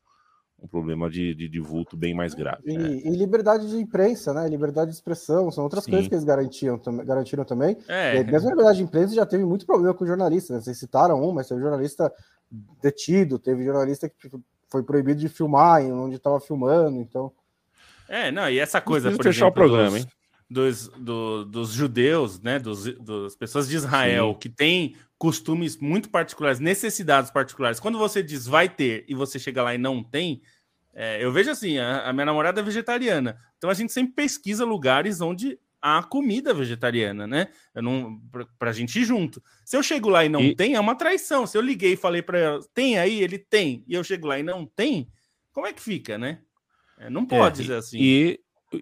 [0.58, 2.64] um problema de, de, de, vulto bem mais grave.
[2.66, 3.02] E, né?
[3.04, 4.48] e, liberdade de imprensa, né?
[4.48, 5.92] Liberdade de expressão, são outras Sim.
[5.92, 7.78] coisas que eles garantiam, garantiram também.
[7.90, 8.22] É.
[8.22, 10.56] E mesmo a liberdade de imprensa já teve muito problema com jornalistas.
[10.56, 10.62] Né?
[10.62, 12.10] Vocês citaram um, mas teve jornalista
[12.82, 14.30] detido, teve jornalista que
[14.70, 17.32] foi proibido de filmar onde estava filmando, então.
[18.08, 20.08] É, não, e essa coisa, por fechar exemplo, o programa, dos, hein?
[20.50, 24.40] Dos, do, dos judeus, né, dos, das pessoas de Israel, Sim.
[24.40, 27.80] que têm costumes muito particulares, necessidades particulares.
[27.80, 30.42] Quando você diz vai ter e você chega lá e não tem,
[30.94, 34.66] é, eu vejo assim, a, a, minha namorada é vegetariana, então a gente sempre pesquisa
[34.66, 37.50] lugares onde há comida vegetariana, né?
[37.76, 38.22] Eu não
[38.58, 39.44] para a gente ir junto.
[39.66, 40.56] Se eu chego lá e não e...
[40.56, 41.46] tem, é uma traição.
[41.46, 44.40] Se eu liguei e falei para ela, tem aí, ele tem, e eu chego lá
[44.40, 45.10] e não tem,
[45.52, 46.40] como é que fica, né?
[46.98, 47.98] É, não pode é, dizer assim.
[48.00, 48.40] E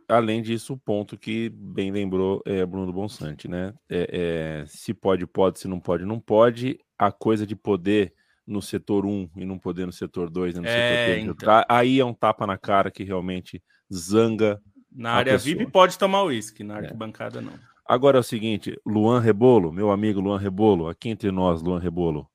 [0.07, 3.73] além disso, o ponto que bem lembrou é Bruno Bonsante, né?
[3.89, 6.77] É, é, se pode, pode, se não pode, não pode.
[6.99, 8.13] A coisa de poder
[8.45, 11.65] no setor 1 e não poder no setor 2, né, no é, setor 3, então.
[11.67, 13.61] aí é um tapa na cara que realmente
[13.91, 14.61] zanga.
[14.91, 15.55] Na área pessoa.
[15.55, 16.77] VIP pode tomar uísque, na é.
[16.79, 17.53] arquibancada não.
[17.85, 22.29] Agora é o seguinte, Luan Rebolo, meu amigo Luan Rebolo, aqui entre nós, Luan Rebolo,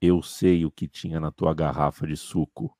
[0.00, 2.74] eu sei o que tinha na tua garrafa de suco,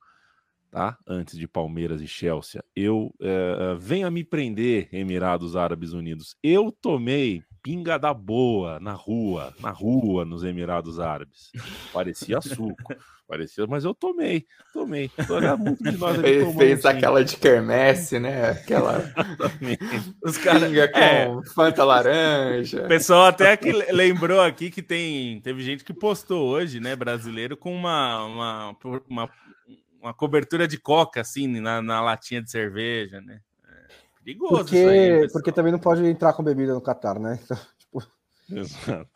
[0.71, 0.97] tá?
[1.07, 2.63] Antes de Palmeiras e Chelsea.
[2.75, 6.37] Eu é, venha me prender, Emirados Árabes Unidos.
[6.43, 11.51] Eu tomei pinga da boa na rua, na rua, nos Emirados Árabes.
[11.93, 12.77] Parecia suco.
[13.31, 15.09] Parecia, mas eu tomei, tomei.
[15.57, 18.51] Muito de nós Ele fez aquela de quermesse, né?
[18.51, 19.05] Aquela.
[20.21, 20.65] Os caras.
[20.65, 22.87] Pinga com é, Fanta laranja.
[22.87, 25.41] O pessoal até que lembrou aqui que tem.
[25.43, 26.97] Teve gente que postou hoje, né?
[26.97, 28.77] Brasileiro, com uma, uma,
[29.09, 29.31] uma,
[30.03, 33.41] uma cobertura de coca, assim, na, na latinha de cerveja, né?
[34.25, 37.39] Perigoso porque, aí, porque também não pode entrar com bebida no Catar, né?
[37.45, 38.03] Então, tipo...
[38.51, 39.09] Exato.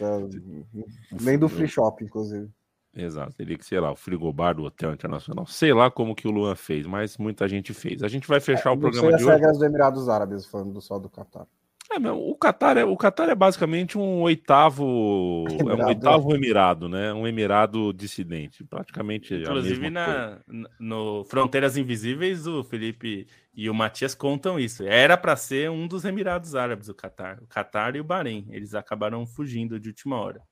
[0.00, 2.48] É, nem do free shop, inclusive.
[2.94, 5.46] Exato, teria que, sei lá, o frigobar do Hotel Internacional.
[5.46, 8.02] Sei lá como que o Luan fez, mas muita gente fez.
[8.02, 9.24] A gente vai fechar é, o programa de hoje.
[9.24, 11.46] as regras do Emirados Árabes, falando só do Catar.
[11.92, 17.12] É, o Catar é, o Catar é basicamente um oitavo, é um oitavo emirado, né?
[17.12, 19.34] Um emirado dissidente, praticamente.
[19.34, 20.38] Inclusive na
[20.78, 24.84] no Fronteiras Invisíveis, o Felipe e o Matias contam isso.
[24.84, 28.46] Era para ser um dos Emirados Árabes o Catar, o Catar e o Bahrein.
[28.50, 30.42] Eles acabaram fugindo de última hora.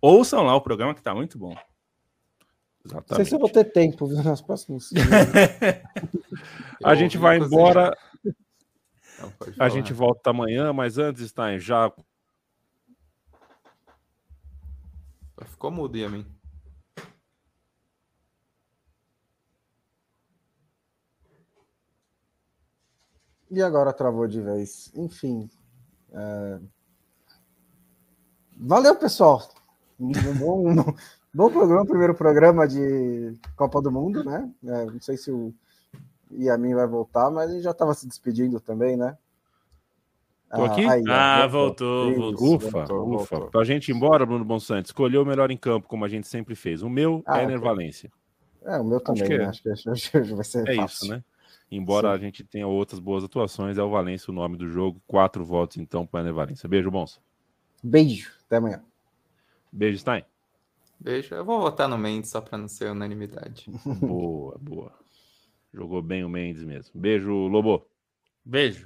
[0.00, 1.54] Ouçam lá o programa que tá muito bom.
[2.86, 3.10] Exatamente.
[3.10, 4.90] Não sei se eu vou ter tempo viu, nas próximas.
[6.84, 7.96] a gente vai embora.
[8.24, 11.92] Não, a gente volta amanhã, mas antes, Stein, já.
[15.44, 16.24] Ficou mudo, Yamin.
[23.50, 24.90] E agora travou de vez.
[24.94, 25.48] Enfim.
[26.12, 26.60] É...
[28.56, 29.48] Valeu, pessoal.
[29.98, 30.94] Um bom,
[31.36, 34.50] bom programa, primeiro programa de Copa do Mundo, né?
[34.64, 35.54] É, não sei se o
[36.30, 39.16] e a mim vai voltar, mas ele já estava se despedindo também, né?
[40.50, 40.84] Tô aqui?
[40.84, 42.54] Ah, aí, ah voltou, voltou.
[42.56, 43.36] Ufa, voltou, ufa.
[43.36, 43.50] Voltou.
[43.50, 46.54] Pra gente ir embora, Bruno Bonsante, escolheu o melhor em campo, como a gente sempre
[46.54, 46.82] fez.
[46.82, 48.10] O meu ah, é Ener Valência.
[48.64, 49.74] É, o meu também, acho que, né?
[49.92, 51.04] acho que vai ser É fácil.
[51.04, 51.22] isso, né?
[51.70, 52.14] Embora Sim.
[52.14, 55.00] a gente tenha outras boas atuações, é o Valência o nome do jogo.
[55.06, 56.68] Quatro votos, então, para Ener Valência.
[56.68, 57.20] Beijo, Bonsa.
[57.82, 58.82] Beijo, até amanhã.
[59.70, 60.24] Beijo, Stein.
[60.98, 61.34] Beijo.
[61.34, 63.66] Eu vou votar no Mendes só para não ser unanimidade.
[64.00, 64.92] boa, boa.
[65.72, 66.98] Jogou bem o Mendes mesmo.
[66.98, 67.86] Beijo, Lobo.
[68.44, 68.84] Beijo.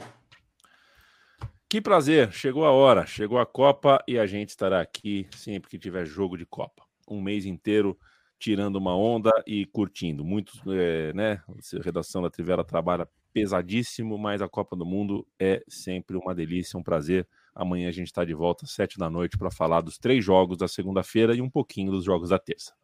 [1.68, 5.78] Que prazer, chegou a hora, chegou a Copa e a gente estará aqui sempre que
[5.78, 6.84] tiver jogo de Copa.
[7.08, 7.96] Um mês inteiro
[8.40, 10.24] tirando uma onda e curtindo.
[10.24, 11.42] Muitos, é, né?
[11.48, 16.78] A redação da Trivela trabalha pesadíssimo, mas a Copa do Mundo é sempre uma delícia,
[16.78, 17.28] um prazer.
[17.54, 20.58] Amanhã a gente está de volta às sete da noite para falar dos três jogos
[20.58, 22.74] da segunda-feira e um pouquinho dos jogos da terça.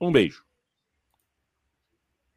[0.00, 0.44] Um beijo.